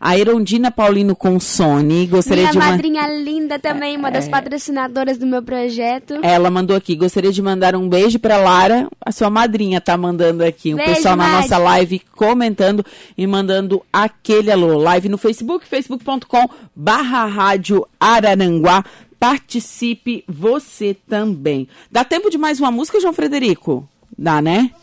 A 0.00 0.18
Erondina 0.18 0.70
Paulino 0.70 1.14
Consone, 1.14 2.06
gostaria 2.06 2.42
Minha 2.44 2.52
de 2.52 2.58
mandar. 2.58 2.70
madrinha 2.72 3.06
linda 3.22 3.58
também, 3.58 3.96
uma 3.96 4.08
É. 4.08 4.10
das 4.12 4.28
patrocinadoras 4.28 5.18
do 5.18 5.26
meu 5.26 5.42
projeto. 5.42 6.14
Ela 6.22 6.50
mandou 6.50 6.76
aqui, 6.76 6.96
gostaria 6.96 7.30
de 7.30 7.40
mandar 7.42 7.76
um 7.76 7.88
beijo 7.88 8.18
pra 8.18 8.38
Lara, 8.38 8.88
a 9.04 9.12
sua 9.12 9.30
madrinha 9.30 9.80
tá 9.80 9.96
mandando 9.96 10.42
aqui, 10.44 10.72
o 10.74 10.76
Beijo, 10.76 10.94
pessoal 10.94 11.16
na 11.16 11.28
nossa 11.28 11.58
live 11.58 12.00
comentando 12.16 12.84
e 13.16 13.26
mandando 13.26 13.82
aquele 13.92 14.50
alô. 14.50 14.78
Live 14.78 15.08
no 15.08 15.18
Facebook, 15.18 15.66
facebook.com 15.66 16.48
barra 16.74 17.24
rádio 17.26 17.86
Araranguá. 18.00 18.84
Participe 19.22 20.24
você 20.26 20.94
também. 20.94 21.68
Dá 21.88 22.04
tempo 22.04 22.28
de 22.28 22.36
mais 22.36 22.58
uma 22.58 22.72
música, 22.72 22.98
João 22.98 23.12
Frederico? 23.12 23.88
Dá, 24.18 24.42
né? 24.42 24.74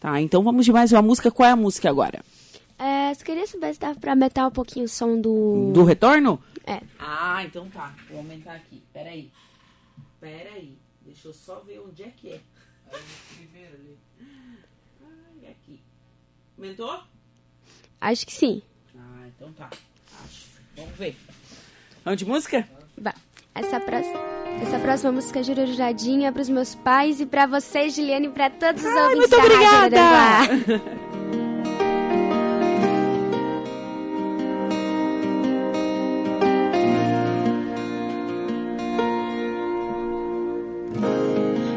Tá, 0.00 0.20
então 0.20 0.42
vamos 0.42 0.64
de 0.64 0.72
mais 0.72 0.90
uma 0.90 1.00
música. 1.00 1.30
Qual 1.30 1.48
é 1.48 1.52
a 1.52 1.56
música 1.56 1.88
agora? 1.88 2.20
É, 2.80 3.14
só 3.14 3.24
queria 3.24 3.46
saber 3.46 3.72
se 3.74 3.78
dava 3.78 3.96
pra 4.00 4.10
aumentar 4.10 4.48
um 4.48 4.50
pouquinho 4.50 4.86
o 4.86 4.88
som 4.88 5.20
do... 5.20 5.70
Do 5.72 5.84
retorno? 5.84 6.42
É. 6.66 6.80
Ah, 6.98 7.44
então 7.44 7.70
tá. 7.70 7.94
Vou 8.10 8.18
aumentar 8.18 8.56
aqui. 8.56 8.82
Peraí. 8.92 9.30
Peraí. 10.20 10.76
Deixa 11.02 11.28
eu 11.28 11.32
só 11.32 11.60
ver 11.60 11.78
onde 11.78 12.02
é 12.02 12.08
que 12.08 12.30
é. 12.30 12.40
Ai, 12.92 13.00
aqui. 15.48 15.80
Aumentou? 16.58 17.04
Acho 18.00 18.26
que 18.26 18.34
sim. 18.34 18.62
Ah, 18.98 19.28
então 19.28 19.52
tá. 19.52 19.70
Acho. 20.24 20.48
Vamos 20.74 20.98
ver. 20.98 21.16
Vamos 22.04 22.18
de 22.18 22.26
música? 22.26 22.68
Vai. 22.98 23.14
Essa 23.56 23.80
próxima, 23.80 24.20
essa 24.62 24.78
próxima 24.78 25.12
música 25.12 25.40
é 25.40 25.42
Jururadinha 25.42 26.30
para 26.30 26.42
os 26.42 26.48
meus 26.48 26.74
pais 26.74 27.20
e 27.20 27.26
para 27.26 27.46
você, 27.46 27.88
Juliane, 27.88 28.26
e 28.26 28.30
para 28.30 28.50
todos 28.50 28.84
os 28.84 28.90
Ai, 28.90 29.02
ouvintes 29.04 29.30
muito 29.30 29.30
da 29.30 29.42
Rádio 29.42 29.86
obrigada! 29.86 30.00
Araranguá. 30.02 31.26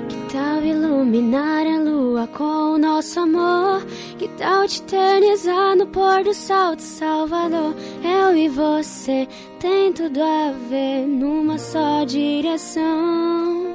Que 0.09 0.33
tal 0.33 0.63
iluminar 0.63 1.65
a 1.65 1.79
lua 1.79 2.27
com 2.27 2.58
nosso 2.99 3.19
amor? 3.21 3.85
Que 4.17 4.27
tal 4.37 4.67
te 4.67 4.81
eternizar 4.81 5.73
no 5.77 5.87
pôr 5.87 6.21
do 6.21 6.33
sol 6.33 6.75
de 6.75 6.83
Salvador? 6.83 7.73
Eu 8.03 8.35
e 8.35 8.49
você 8.49 9.25
tem 9.57 9.93
tudo 9.93 10.21
a 10.21 10.51
ver 10.69 11.07
numa 11.07 11.57
só 11.57 12.03
direção. 12.03 13.67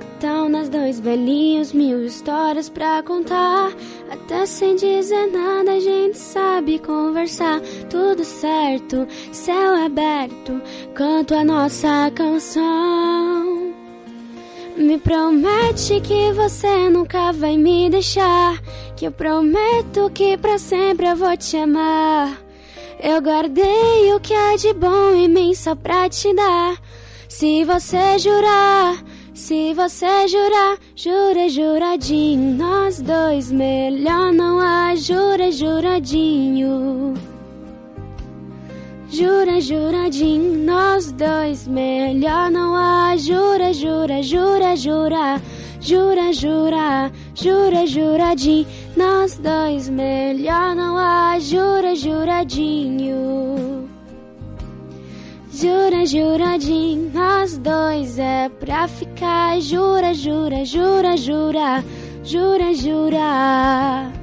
Que 0.00 0.26
tal 0.26 0.48
nós 0.48 0.68
dois 0.68 0.98
velhinhos, 0.98 1.72
mil 1.72 2.04
histórias 2.04 2.68
pra 2.68 3.00
contar? 3.04 3.72
Até 4.10 4.44
sem 4.44 4.74
dizer 4.74 5.30
nada 5.30 5.74
a 5.74 5.78
gente 5.78 6.18
sabe 6.18 6.80
conversar. 6.80 7.60
Tudo 7.88 8.24
certo, 8.24 9.06
céu 9.30 9.84
aberto, 9.86 10.60
canto 10.94 11.32
a 11.32 11.44
nossa 11.44 12.10
canção. 12.12 13.49
Me 14.80 14.96
promete 14.96 16.00
que 16.00 16.32
você 16.32 16.88
nunca 16.88 17.32
vai 17.32 17.58
me 17.58 17.90
deixar. 17.90 18.58
Que 18.96 19.06
eu 19.06 19.12
prometo 19.12 20.10
que 20.14 20.38
pra 20.38 20.58
sempre 20.58 21.06
eu 21.06 21.14
vou 21.14 21.36
te 21.36 21.58
amar. 21.58 22.40
Eu 22.98 23.20
guardei 23.20 24.14
o 24.14 24.18
que 24.18 24.32
há 24.32 24.56
de 24.56 24.72
bom 24.72 25.14
em 25.14 25.28
mim 25.28 25.54
só 25.54 25.74
pra 25.74 26.08
te 26.08 26.34
dar. 26.34 26.78
Se 27.28 27.62
você 27.62 28.18
jurar, 28.18 29.04
se 29.34 29.74
você 29.74 30.26
jurar, 30.26 30.78
jura, 30.96 31.46
juradinho. 31.50 32.56
Nós 32.56 33.02
dois, 33.02 33.52
melhor 33.52 34.32
não 34.32 34.60
há, 34.60 34.96
jura, 34.96 35.52
juradinho. 35.52 37.14
Jura, 39.12 39.60
juradinho, 39.60 40.64
nós 40.64 41.10
dois, 41.10 41.66
melhor 41.66 42.48
não 42.48 42.76
há. 42.76 43.16
Jura, 43.16 43.72
jura, 43.72 44.22
jura, 44.22 44.76
jura, 44.76 45.42
jura, 45.80 46.32
jura, 46.32 47.12
jura, 47.34 47.86
juradinho, 47.88 48.66
nós 48.96 49.36
dois, 49.36 49.88
melhor 49.88 50.76
não 50.76 50.96
há. 50.96 51.40
Jura, 51.40 51.96
juradinho. 51.96 53.88
Jura, 55.52 56.06
juradinho, 56.06 57.10
nós 57.12 57.58
dois 57.58 58.16
é 58.16 58.48
pra 58.48 58.86
ficar. 58.86 59.60
Jura, 59.60 60.14
jura, 60.14 60.64
jura, 60.64 61.16
jura, 61.16 61.84
jura, 62.22 62.74
jura. 62.74 64.19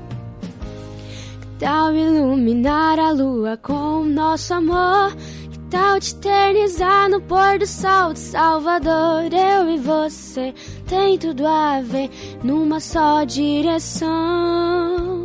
Tal 1.60 1.96
iluminar 1.96 3.00
a 3.00 3.12
lua 3.12 3.58
com 3.58 4.04
nosso 4.04 4.54
amor? 4.54 5.16
Que 5.50 5.58
tal 5.72 6.00
te 6.00 6.14
eternizar 6.14 7.10
no 7.10 7.20
pôr 7.20 7.58
do 7.58 7.66
sol 7.66 8.14
de 8.14 8.20
Salvador? 8.20 9.34
Eu 9.34 9.68
e 9.68 9.78
você 9.80 10.54
tem 10.88 11.18
tudo 11.18 11.48
a 11.48 11.82
ver 11.82 12.12
numa 12.44 12.80
só 12.80 13.24
direção. 13.24 15.17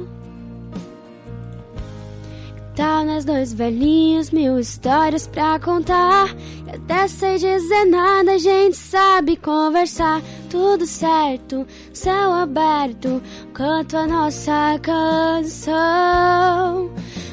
Tal 2.74 3.04
nós 3.04 3.24
dois 3.26 3.52
velhinhos, 3.52 4.30
mil 4.30 4.58
histórias 4.58 5.26
pra 5.26 5.58
contar? 5.61 6.35
E 6.66 6.70
até 6.74 7.06
sem 7.06 7.37
dizer 7.37 7.85
nada 7.85 8.32
a 8.32 8.38
gente 8.38 8.76
sabe 8.76 9.37
conversar. 9.37 10.22
Tudo 10.48 10.87
certo, 10.87 11.66
céu 11.92 12.32
aberto, 12.32 13.22
canto 13.52 13.98
a 13.98 14.06
nossa 14.06 14.78
canção. 14.80 15.82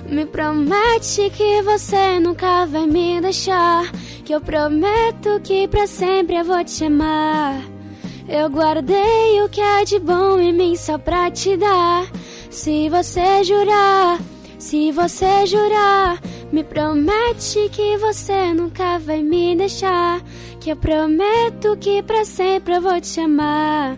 Me 0.09 0.25
promete 0.25 1.29
que 1.29 1.61
você 1.61 2.19
nunca 2.19 2.65
vai 2.65 2.85
me 2.85 3.21
deixar. 3.21 3.89
Que 4.25 4.35
eu 4.35 4.41
prometo 4.41 5.39
que 5.41 5.69
pra 5.69 5.87
sempre 5.87 6.35
eu 6.35 6.43
vou 6.43 6.63
te 6.65 6.83
amar. 6.83 7.61
Eu 8.27 8.49
guardei 8.49 9.41
o 9.41 9.47
que 9.47 9.61
é 9.61 9.85
de 9.85 9.99
bom 9.99 10.37
em 10.39 10.51
mim 10.51 10.75
só 10.75 10.97
pra 10.97 11.31
te 11.31 11.55
dar. 11.55 12.05
Se 12.49 12.89
você 12.89 13.43
jurar, 13.43 14.19
se 14.59 14.91
você 14.91 15.45
jurar, 15.45 16.21
me 16.51 16.65
promete 16.65 17.69
que 17.71 17.97
você 17.97 18.53
nunca 18.53 18.99
vai 18.99 19.23
me 19.23 19.55
deixar. 19.55 20.21
Que 20.59 20.71
eu 20.71 20.75
prometo 20.75 21.77
que 21.77 22.03
pra 22.03 22.25
sempre 22.25 22.75
eu 22.75 22.81
vou 22.81 22.99
te 22.99 23.21
amar. 23.21 23.97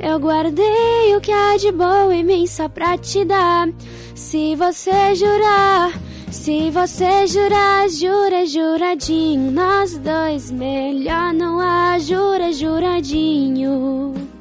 Eu 0.00 0.18
guardei 0.18 1.16
o 1.16 1.20
que 1.20 1.30
há 1.30 1.56
de 1.56 1.70
bom 1.70 2.10
em 2.10 2.24
mim 2.24 2.46
só 2.46 2.68
pra 2.68 2.98
te 2.98 3.24
dar. 3.24 3.68
Se 4.16 4.56
você 4.56 5.14
jurar, 5.14 5.92
se 6.28 6.70
você 6.70 7.28
jurar, 7.28 7.88
jura, 7.88 8.44
juradinho. 8.44 9.52
Nós 9.52 9.96
dois, 9.96 10.50
melhor 10.50 11.32
não 11.32 11.60
há, 11.60 11.96
jura, 12.00 12.52
juradinho. 12.52 14.33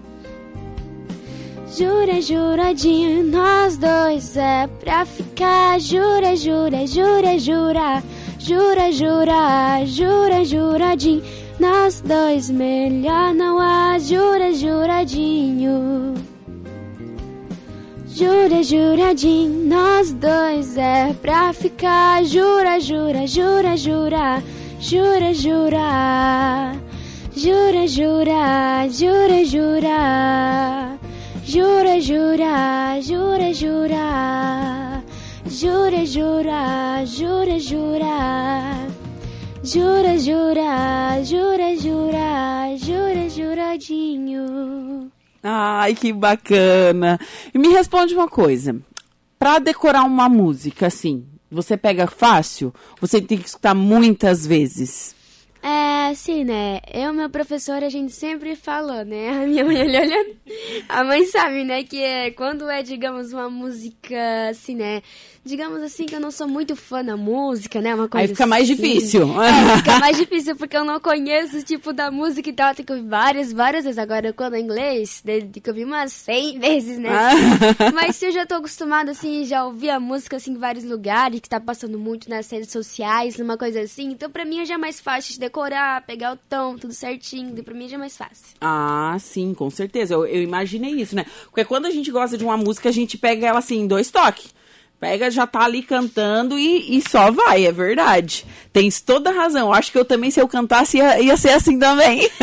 Jura, 1.76 2.22
juradinho, 2.22 3.24
nós 3.24 3.78
dois 3.78 4.38
é 4.38 4.68
pra 4.80 5.08
ficar. 5.08 5.80
Jura, 5.80 6.36
jura, 6.36 6.86
jura, 6.86 7.40
jura, 7.40 8.04
jura, 8.38 8.92
jura, 8.92 9.84
jura, 9.84 10.46
juradinho. 10.46 11.24
Nós 11.60 12.00
dois, 12.00 12.52
melhor 12.52 13.34
não 13.34 13.60
há, 13.60 13.98
jura, 13.98 14.54
juradinho. 14.54 16.14
Jura, 18.06 18.62
juradinho, 18.62 19.66
nós 19.66 20.14
dois 20.14 20.78
é 20.78 21.12
pra 21.24 21.54
ficar. 21.54 22.24
Jura, 22.24 22.80
jura, 22.80 23.26
jura, 23.26 23.76
jura, 23.76 24.44
jura, 24.80 25.34
jura. 25.34 26.76
Jura, 27.36 27.88
jura, 27.88 28.88
jura, 28.90 29.44
jura. 29.44 30.93
Jura, 31.54 32.02
jura, 32.02 33.00
jura, 33.00 33.54
jura. 33.54 35.04
Jura, 35.46 36.04
jura, 36.04 37.06
jura, 37.06 37.60
jura. 37.60 38.88
Jura, 39.64 40.18
jura, 40.18 41.24
jura, 41.24 41.76
jura, 41.76 42.76
jura, 42.76 43.30
juradinho. 43.30 45.12
Ai, 45.44 45.94
que 45.94 46.12
bacana. 46.12 47.20
E 47.54 47.60
me 47.60 47.68
responde 47.68 48.16
uma 48.16 48.28
coisa. 48.28 48.76
Pra 49.38 49.60
decorar 49.60 50.06
uma 50.06 50.28
música, 50.28 50.88
assim, 50.88 51.24
você 51.52 51.78
pega 51.78 52.08
fácil? 52.08 52.74
Você 53.00 53.22
tem 53.22 53.38
que 53.38 53.46
escutar 53.46 53.76
muitas 53.76 54.44
vezes? 54.48 55.16
É, 55.64 56.14
sim, 56.14 56.44
né? 56.44 56.82
Eu 56.94 57.14
e 57.14 57.16
meu 57.16 57.30
professor, 57.30 57.82
a 57.82 57.88
gente 57.88 58.12
sempre 58.12 58.54
falou, 58.54 59.06
né? 59.06 59.44
A 59.44 59.48
minha 59.48 59.64
mãe 59.64 59.82
olhando. 59.82 60.36
A 60.90 61.04
mãe 61.04 61.26
sabe, 61.26 61.64
né? 61.64 61.84
Que 61.84 62.02
é, 62.02 62.32
quando 62.32 62.70
é, 62.70 62.82
digamos, 62.84 63.34
uma 63.34 63.50
música, 63.50 64.50
assim, 64.50 64.76
né? 64.76 65.02
digamos 65.46 65.82
assim, 65.82 66.06
que 66.06 66.16
eu 66.16 66.20
não 66.20 66.32
sou 66.32 66.48
muito 66.48 66.76
fã 66.76 67.04
da 67.04 67.18
música, 67.18 67.82
né? 67.82 67.94
Uma 67.94 68.08
coisa 68.08 68.24
Aí 68.24 68.28
fica 68.30 68.48
mais 68.48 68.70
assim. 68.70 68.76
difícil. 68.76 69.42
É, 69.44 69.78
fica 69.78 70.00
mais 70.00 70.18
difícil 70.18 70.56
porque 70.56 70.78
eu 70.78 70.86
não 70.86 71.00
conheço 71.00 71.58
o 71.58 71.64
tipo 71.64 71.92
da 71.92 72.10
música 72.10 72.50
e 72.50 72.54
tal. 72.54 72.74
Tem 72.74 72.86
que 72.86 72.94
ouvir 72.94 73.08
várias, 73.08 73.52
várias 73.52 73.84
vezes. 73.84 73.98
Agora, 73.98 74.32
quando 74.32 74.56
é 74.56 74.60
inglês, 74.60 75.22
tem 75.22 75.50
que 75.50 75.70
ouvir 75.70 75.84
umas 75.84 76.14
100 76.14 76.60
vezes, 76.60 76.98
né? 76.98 77.10
Ah. 77.10 77.92
Mas 77.94 78.16
se 78.16 78.28
eu 78.28 78.32
já 78.32 78.46
tô 78.46 78.56
acostumada, 78.56 79.12
assim, 79.12 79.44
já 79.44 79.66
ouvi 79.66 79.90
a 79.90 80.00
música, 80.00 80.38
assim, 80.38 80.52
em 80.52 80.58
vários 80.58 80.86
lugares, 80.86 81.42
que 81.42 81.50
tá 81.50 81.60
passando 81.60 82.00
muito 82.00 82.30
nas 82.30 82.50
redes 82.50 82.72
sociais, 82.72 83.38
uma 83.38 83.58
coisa 83.58 83.82
assim. 83.82 84.12
Então, 84.12 84.30
pra 84.30 84.46
mim, 84.46 84.66
já 84.66 84.76
é 84.76 84.78
mais 84.78 85.00
fácil 85.00 85.34
de 85.34 85.40
decorar, 85.40 86.06
pegar 86.06 86.34
o 86.34 86.38
tom, 86.50 86.78
tudo 86.78 86.94
certinho. 86.94 87.62
Pra 87.64 87.74
mim, 87.74 87.90
já 87.90 87.96
é 87.96 88.00
mais 88.00 88.16
fácil. 88.16 88.56
Ah, 88.62 89.18
sim, 89.20 89.54
com 89.54 89.70
certeza. 89.70 90.14
Eu, 90.14 90.26
eu 90.26 90.42
imaginei 90.54 90.92
isso, 90.92 91.16
né? 91.16 91.26
Porque 91.46 91.66
quando 91.66 91.88
a 91.88 91.92
gente 91.92 92.12
gosta 92.12 92.38
de 92.38 92.44
uma 92.44 92.56
música, 92.56 92.90
a 92.90 92.92
gente 92.92 93.18
pega 93.18 93.48
ela 93.48 93.60
assim, 93.60 93.80
em 93.80 93.88
dois 93.88 94.12
toques. 94.12 94.54
Pega, 95.00 95.30
já 95.30 95.46
tá 95.46 95.64
ali 95.66 95.82
cantando 95.82 96.58
e, 96.58 96.98
e 96.98 97.02
só 97.02 97.30
vai, 97.30 97.66
é 97.66 97.72
verdade. 97.72 98.46
Tens 98.72 99.02
toda 99.02 99.32
a 99.32 99.34
razão. 99.34 99.74
Acho 99.74 99.92
que 99.92 99.98
eu 99.98 100.06
também, 100.06 100.32
se 100.32 100.40
eu 100.40 100.48
cantasse, 100.48 100.98
ia, 100.98 101.20
ia 101.20 101.36
ser 101.36 101.50
assim 101.50 101.78
também. 101.78 102.30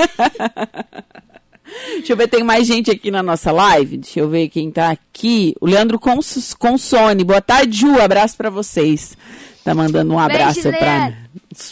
Deixa 1.97 2.13
eu 2.13 2.17
ver, 2.17 2.29
tem 2.29 2.43
mais 2.43 2.67
gente 2.67 2.91
aqui 2.91 3.11
na 3.11 3.23
nossa 3.23 3.51
live. 3.53 3.99
Deixa 3.99 4.21
eu 4.21 4.29
ver 4.29 4.49
quem 4.49 4.71
tá 4.71 4.91
aqui. 4.91 5.55
O 5.61 5.67
Leandro 5.67 5.99
Cons 5.99 6.53
Consone. 6.53 7.25
Boa 7.25 7.41
tarde, 7.41 7.79
Ju. 7.79 7.99
Abraço 8.01 8.37
pra 8.37 8.51
vocês. 8.51 9.17
Tá 9.65 9.75
mandando 9.75 10.13
um 10.13 10.19
abraço 10.19 10.69
Leandro. 10.69 11.17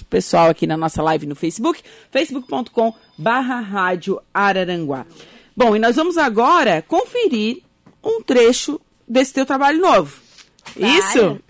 o 0.00 0.04
pessoal 0.04 0.50
aqui 0.50 0.66
na 0.66 0.76
nossa 0.76 1.02
live 1.02 1.26
no 1.26 1.34
Facebook, 1.34 1.82
facebook.com 2.10 2.94
barra 3.16 3.60
rádio 3.60 4.20
Araranguá. 4.32 5.06
Bom, 5.58 5.74
e 5.74 5.78
nós 5.80 5.96
vamos 5.96 6.16
agora 6.16 6.80
conferir 6.82 7.64
um 8.00 8.22
trecho 8.22 8.80
desse 9.08 9.34
teu 9.34 9.44
trabalho 9.44 9.80
novo. 9.80 10.20
Claro. 10.72 10.94
Isso? 10.96 11.18
Eu 11.18 11.42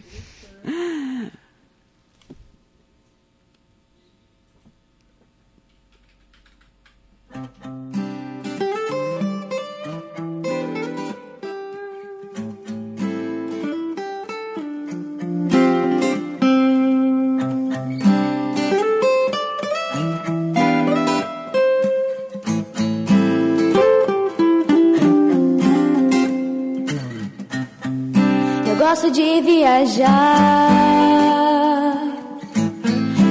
gosto 28.88 29.10
de 29.10 29.42
viajar 29.42 30.70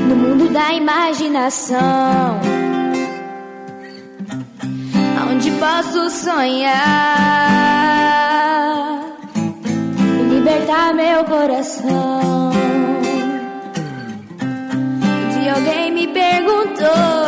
no 0.08 0.16
mundo 0.16 0.50
da 0.50 0.72
imaginação, 0.72 2.40
onde 5.32 5.50
posso 5.52 6.12
sonhar 6.12 6.78
e 10.20 10.24
libertar 10.32 10.94
meu 10.94 11.26
coração. 11.26 12.52
Dia 15.42 15.56
alguém 15.56 15.92
me 15.92 16.08
perguntou 16.10 17.27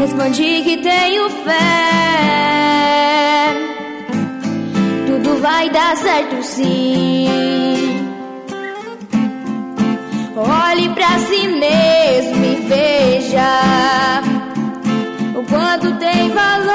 Respondi 0.00 0.62
que 0.62 0.78
tenho 0.78 1.28
fé. 1.28 1.52
Tudo 5.06 5.38
vai 5.42 5.68
dar 5.68 5.94
certo 5.94 6.42
sim. 6.42 7.28
Olhe 10.34 10.88
pra 10.94 11.18
si 11.18 11.46
mesmo 11.48 12.44
e 12.46 12.56
veja 12.66 14.22
o 15.34 15.42
quanto 15.42 15.94
tem 15.98 16.30
valor. 16.30 16.70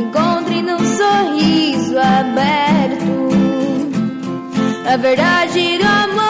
Encontre 0.00 0.62
num 0.62 0.78
sorriso 0.78 1.98
aberto 1.98 3.28
a 4.90 4.96
verdade 4.96 5.76
do 5.76 5.84
amor. 5.84 6.29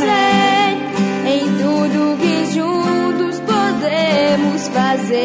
Você, 0.00 0.80
em 1.26 1.44
tudo 1.58 2.16
que 2.18 2.46
juntos 2.54 3.38
podemos 3.40 4.68
fazer. 4.68 5.20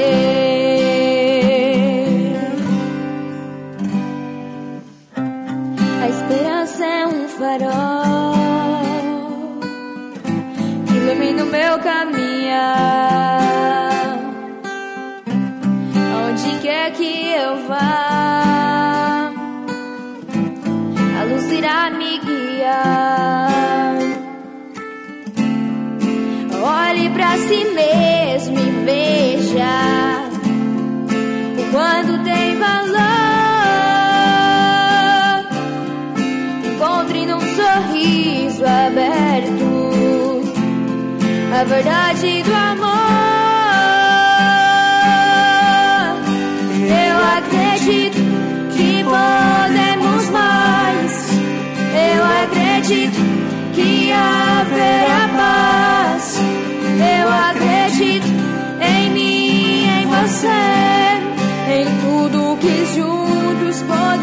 A 6.01 6.09
esperança 6.09 6.85
é 6.85 7.07
um 7.07 7.27
farol 7.29 8.35
que 10.88 10.93
ilumina 10.93 11.43
o 11.43 11.47
meu 11.47 11.79
caminhar. 11.79 13.05
Onde 16.27 16.59
quer 16.61 16.91
que 16.91 17.31
eu 17.31 17.67
vá, 17.67 19.31
a 21.19 21.23
luz 21.23 21.49
irá 21.51 21.89
me 21.91 22.19
guiar. 22.19 23.44
Pra 27.36 27.43
si 27.50 27.65
mesmo 27.65 28.58
e 28.58 28.86
veja 28.86 29.65
o 31.60 31.63
quanto 31.69 32.24
tem 32.24 32.58
valor. 32.58 32.95
Encontre 36.65 37.26
num 37.26 37.41
sorriso 37.41 38.63
aberto 38.63 39.65
a 41.60 41.63
verdade 41.65 42.41
do 42.43 42.54
amor. 42.54 42.94
Em 58.03 59.10
mim, 59.12 59.86
em 59.88 60.05
você, 60.08 60.47
em 61.71 61.86
tudo 62.01 62.58
que 62.58 62.86
juntos 62.93 63.81
podemos 63.84 64.14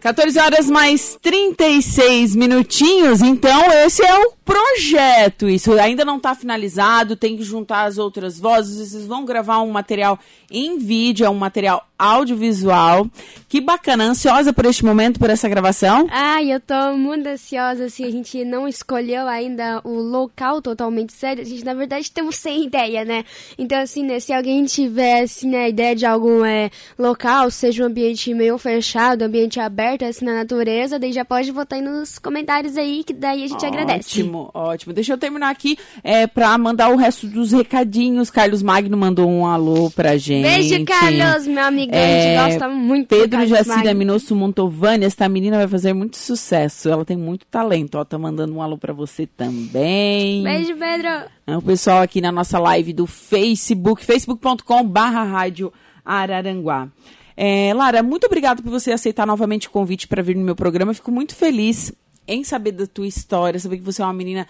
14 0.00 0.38
horas 0.38 0.70
mais 0.70 1.18
36 1.20 2.34
minutinhos. 2.34 3.20
Então, 3.20 3.70
esse 3.84 4.02
é 4.02 4.18
o 4.18 4.32
projeto 4.50 5.48
isso. 5.48 5.72
Ainda 5.74 6.04
não 6.04 6.16
está 6.16 6.34
finalizado, 6.34 7.16
tem 7.16 7.36
que 7.36 7.42
juntar 7.42 7.84
as 7.84 7.98
outras 7.98 8.38
vozes. 8.38 8.90
Vocês 8.90 9.06
vão 9.06 9.24
gravar 9.24 9.60
um 9.60 9.70
material 9.70 10.18
em 10.50 10.78
vídeo, 10.78 11.24
é 11.24 11.30
um 11.30 11.34
material 11.34 11.86
audiovisual. 12.00 13.06
Que 13.48 13.60
bacana, 13.60 14.04
ansiosa 14.04 14.52
por 14.52 14.64
este 14.64 14.84
momento, 14.84 15.20
por 15.20 15.28
essa 15.28 15.48
gravação? 15.48 16.06
Ai, 16.10 16.52
eu 16.52 16.58
tô 16.60 16.96
muito 16.96 17.28
ansiosa, 17.28 17.84
assim, 17.84 18.04
a 18.04 18.10
gente 18.10 18.44
não 18.44 18.66
escolheu 18.66 19.26
ainda 19.26 19.80
o 19.84 20.00
local 20.00 20.62
totalmente 20.62 21.12
sério, 21.12 21.42
a 21.42 21.46
gente, 21.46 21.64
na 21.64 21.74
verdade, 21.74 22.10
temos 22.10 22.36
sem 22.36 22.64
ideia, 22.64 23.04
né? 23.04 23.24
Então, 23.58 23.78
assim, 23.80 24.04
né, 24.04 24.18
se 24.18 24.32
alguém 24.32 24.64
tiver, 24.64 25.22
assim, 25.22 25.54
a 25.54 25.68
ideia 25.68 25.94
de 25.94 26.06
algum 26.06 26.44
é, 26.44 26.70
local, 26.98 27.50
seja 27.50 27.82
um 27.82 27.86
ambiente 27.86 28.32
meio 28.32 28.56
fechado, 28.56 29.22
ambiente 29.22 29.60
aberto, 29.60 30.04
assim, 30.04 30.24
na 30.24 30.34
natureza, 30.34 30.98
daí 30.98 31.12
já 31.12 31.24
pode 31.24 31.52
botar 31.52 31.76
aí 31.76 31.82
nos 31.82 32.18
comentários 32.18 32.76
aí, 32.76 33.04
que 33.04 33.12
daí 33.12 33.44
a 33.44 33.48
gente 33.48 33.64
ótimo, 33.64 33.72
agradece. 33.72 34.22
Ótimo, 34.22 34.39
ótimo. 34.54 34.92
Deixa 34.92 35.12
eu 35.12 35.18
terminar 35.18 35.50
aqui 35.50 35.76
é, 36.02 36.26
pra 36.26 36.56
mandar 36.56 36.90
o 36.90 36.96
resto 36.96 37.26
dos 37.26 37.52
recadinhos. 37.52 38.30
Carlos 38.30 38.62
Magno 38.62 38.96
mandou 38.96 39.28
um 39.28 39.44
alô 39.46 39.90
pra 39.90 40.16
gente. 40.16 40.42
Beijo, 40.42 40.84
Carlos, 40.84 41.46
meu 41.46 41.64
amigo, 41.64 41.92
é, 41.94 41.98
a 41.98 42.22
gente 42.22 42.28
é, 42.28 42.44
gosta 42.44 42.68
muito 42.68 43.08
Pedro 43.08 43.46
Jacida 43.46 43.92
Minosso 43.92 44.34
Montovani, 44.36 45.04
esta 45.04 45.28
menina 45.28 45.58
vai 45.58 45.68
fazer 45.68 45.92
muito 45.92 46.16
sucesso. 46.16 46.88
Ela 46.88 47.04
tem 47.04 47.16
muito 47.16 47.46
talento. 47.46 47.96
Ó, 47.96 48.04
tá 48.04 48.18
mandando 48.18 48.54
um 48.54 48.62
alô 48.62 48.78
pra 48.78 48.92
você 48.92 49.26
também. 49.26 50.42
Beijo, 50.42 50.76
Pedro. 50.76 51.08
É, 51.46 51.56
o 51.56 51.62
pessoal 51.62 52.00
aqui 52.02 52.20
na 52.20 52.30
nossa 52.30 52.58
live 52.58 52.92
do 52.92 53.06
Facebook, 53.06 54.04
facebook.com 54.04 54.84
barra 54.84 55.24
rádio 55.24 55.72
Araranguá. 56.04 56.88
É, 57.36 57.72
Lara, 57.74 58.02
muito 58.02 58.26
obrigada 58.26 58.62
por 58.62 58.70
você 58.70 58.92
aceitar 58.92 59.26
novamente 59.26 59.66
o 59.66 59.70
convite 59.70 60.06
para 60.06 60.22
vir 60.22 60.36
no 60.36 60.44
meu 60.44 60.54
programa. 60.54 60.90
Eu 60.90 60.96
fico 60.96 61.10
muito 61.10 61.34
feliz 61.34 61.92
em 62.30 62.44
saber 62.44 62.72
da 62.72 62.86
tua 62.86 63.06
história, 63.06 63.58
saber 63.58 63.78
que 63.78 63.84
você 63.84 64.00
é 64.00 64.04
uma 64.04 64.14
menina 64.14 64.46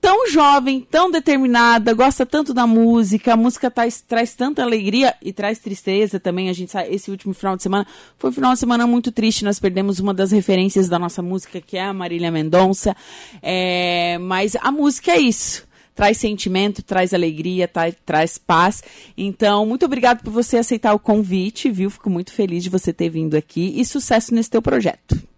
tão 0.00 0.28
jovem, 0.30 0.80
tão 0.80 1.10
determinada, 1.10 1.92
gosta 1.92 2.24
tanto 2.24 2.54
da 2.54 2.66
música, 2.66 3.34
a 3.34 3.36
música 3.36 3.70
traz, 3.70 4.32
tanta 4.34 4.62
alegria 4.62 5.14
e 5.20 5.32
traz 5.32 5.58
tristeza 5.58 6.18
também. 6.18 6.48
A 6.48 6.52
gente 6.52 6.72
sabe, 6.72 6.88
esse 6.94 7.10
último 7.10 7.34
final 7.34 7.56
de 7.56 7.62
semana 7.62 7.86
foi 8.16 8.30
um 8.30 8.32
final 8.32 8.54
de 8.54 8.60
semana 8.60 8.86
muito 8.86 9.12
triste. 9.12 9.44
Nós 9.44 9.60
perdemos 9.60 10.00
uma 10.00 10.14
das 10.14 10.30
referências 10.30 10.88
da 10.88 10.98
nossa 10.98 11.20
música, 11.20 11.60
que 11.60 11.76
é 11.76 11.84
a 11.84 11.92
Marília 11.92 12.30
Mendonça. 12.30 12.96
É, 13.42 14.16
mas 14.18 14.56
a 14.56 14.72
música 14.72 15.12
é 15.12 15.18
isso. 15.18 15.68
Traz 15.94 16.16
sentimento, 16.16 16.82
traz 16.82 17.12
alegria, 17.12 17.68
traz, 17.68 17.94
traz 18.06 18.38
paz. 18.38 18.82
Então, 19.18 19.66
muito 19.66 19.84
obrigado 19.84 20.22
por 20.22 20.30
você 20.30 20.56
aceitar 20.56 20.94
o 20.94 20.98
convite, 20.98 21.70
viu? 21.70 21.90
Fico 21.90 22.08
muito 22.08 22.32
feliz 22.32 22.62
de 22.62 22.70
você 22.70 22.90
ter 22.90 23.10
vindo 23.10 23.34
aqui 23.34 23.74
e 23.76 23.84
sucesso 23.84 24.34
nesse 24.34 24.48
teu 24.48 24.62
projeto. 24.62 25.29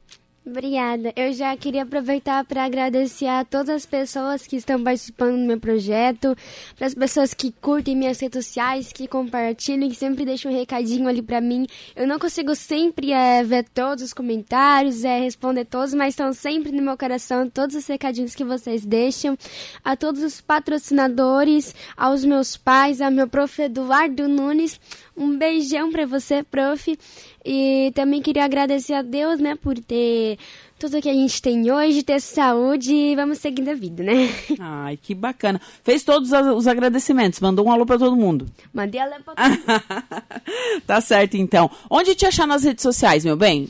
Obrigada. 0.44 1.12
Eu 1.14 1.33
já 1.33 1.57
queria 1.57 1.85
aproveitar 1.85 2.44
para 2.44 2.64
agradecer 2.64 3.28
a 3.28 3.44
todas 3.44 3.68
as 3.68 3.87
pessoas 3.87 4.44
que 4.44 4.57
estão 4.57 4.83
participando 4.83 5.37
do 5.37 5.46
meu 5.46 5.61
projeto, 5.61 6.37
para 6.76 6.88
as 6.88 6.94
pessoas 6.94 7.33
que 7.33 7.52
curtem 7.52 7.94
minhas 7.94 8.18
redes 8.18 8.44
sociais, 8.44 8.92
que 8.92 9.07
compartilham, 9.07 9.88
que 9.88 9.94
sempre 9.94 10.24
deixam 10.24 10.50
um 10.50 10.59
recadinho 10.59 11.07
ali 11.07 11.22
para 11.22 11.40
mim. 11.40 11.64
Eu 11.94 12.09
não 12.09 12.18
consigo 12.18 12.57
sempre 12.57 13.12
é, 13.12 13.44
ver 13.44 13.64
todos 13.72 14.02
os 14.02 14.12
comentários, 14.12 15.05
é, 15.05 15.20
responder 15.20 15.64
todos, 15.64 15.94
mas 15.94 16.09
estão 16.09 16.33
sempre 16.33 16.72
no 16.72 16.83
meu 16.83 16.98
coração 16.98 17.48
todos 17.48 17.76
os 17.76 17.87
recadinhos 17.87 18.35
que 18.35 18.42
vocês 18.42 18.85
deixam. 18.85 19.38
A 19.85 19.94
todos 19.94 20.24
os 20.24 20.40
patrocinadores, 20.40 21.72
aos 21.96 22.24
meus 22.24 22.57
pais, 22.57 23.00
ao 23.00 23.12
meu 23.12 23.28
prof. 23.28 23.62
Eduardo 23.62 24.26
Nunes, 24.26 24.81
um 25.16 25.37
beijão 25.37 25.90
para 25.90 26.07
você, 26.07 26.42
prof. 26.42 26.98
E 27.44 27.92
também 27.94 28.22
queria 28.22 28.44
agradecer 28.44 28.94
a 28.94 29.03
Deus, 29.03 29.38
né, 29.40 29.57
por 29.57 29.79
ter 29.79 30.38
tudo 30.79 31.01
que 31.01 31.09
a 31.09 31.12
gente 31.14 31.40
tem 31.40 31.70
hoje, 31.70 32.03
ter 32.03 32.20
saúde 32.20 32.92
e 32.92 33.14
vamos 33.14 33.38
seguindo 33.38 33.68
a 33.68 33.75
vida, 33.75 34.03
né? 34.03 34.29
Ai, 34.59 34.96
que 34.96 35.14
bacana. 35.14 35.61
Fez 35.85 36.03
todos 36.03 36.33
os 36.33 36.66
agradecimentos, 36.66 37.38
mandou 37.40 37.66
um 37.66 37.72
alô 37.72 37.87
para 37.87 37.98
todo 37.98 38.16
mundo. 38.16 38.46
Mandei 38.72 39.01
alô 39.01 39.14
pra 39.25 39.35
todo 39.37 39.48
mundo. 39.48 40.83
tá 40.87 41.01
certo, 41.01 41.37
então. 41.37 41.70
Onde 41.88 42.14
te 42.14 42.27
achar 42.27 42.46
nas 42.46 42.64
redes 42.64 42.83
sociais, 42.83 43.25
meu 43.25 43.37
bem? 43.37 43.68